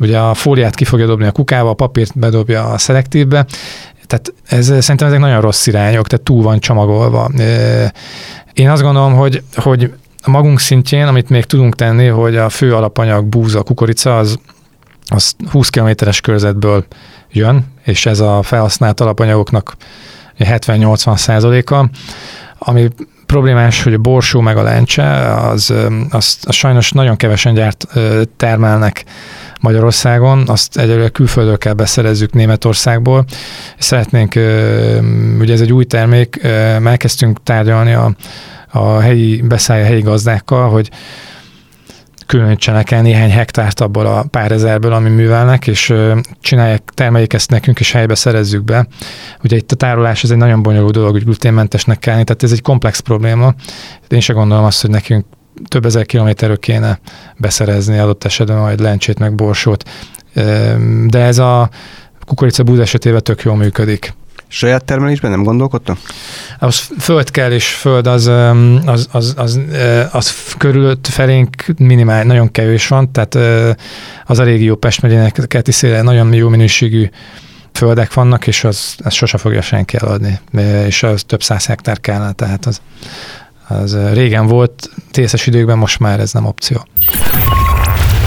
[0.00, 3.46] Ugye a fóliát ki fogja dobni a kukába, a papírt bedobja a szelektívbe,
[4.06, 7.30] tehát ez, szerintem ezek nagyon rossz irányok, tehát túl van csomagolva.
[8.52, 12.74] Én azt gondolom, hogy, hogy a magunk szintjén, amit még tudunk tenni, hogy a fő
[12.74, 14.38] alapanyag búza, kukorica, az,
[15.06, 16.84] az 20 kilométeres körzetből
[17.30, 19.76] jön, és ez a felhasznált alapanyagoknak
[20.38, 21.90] 70-80 százaléka,
[22.58, 22.88] ami
[23.26, 25.74] problémás, hogy a borsó meg a lencse, az,
[26.10, 27.86] az, az sajnos nagyon kevesen gyárt
[28.36, 29.04] termelnek
[29.60, 33.24] Magyarországon, azt egyelőre külföldről kell beszerezzük Németországból.
[33.78, 34.34] Szeretnénk,
[35.40, 36.42] ugye ez egy új termék,
[36.84, 38.14] elkezdtünk tárgyalni a
[38.72, 40.90] a helyi, beszállja a helyi gazdákkal, hogy
[42.26, 45.94] különítsenek el néhány hektárt abból a pár ezerből, ami művelnek, és
[46.40, 48.86] csinálják, termeljék ezt nekünk, és helybe szerezzük be.
[49.44, 52.62] Ugye itt a tárolás ez egy nagyon bonyolult dolog, hogy gluténmentesnek kell, tehát ez egy
[52.62, 53.54] komplex probléma.
[54.08, 55.24] Én sem gondolom azt, hogy nekünk
[55.68, 56.98] több ezer kilométerről kéne
[57.36, 59.88] beszerezni adott esetben majd lencsét meg borsót.
[61.06, 61.70] De ez a
[62.26, 64.14] kukorica búz esetében tök jól működik.
[64.54, 65.98] Saját termelésben nem gondolkodtam?
[66.58, 68.26] Az föld kell, és föld az,
[68.84, 69.60] az, az, az,
[70.12, 73.34] az körülött felénk minimál, nagyon kevés van, tehát
[74.24, 77.08] az a régió Pest megyének keleti széle nagyon jó minőségű
[77.72, 80.38] földek vannak, és az, az sose fogja senki eladni,
[80.86, 82.80] és az több száz hektár kellene, tehát az,
[83.68, 86.84] az régen volt, tészes időkben most már ez nem opció.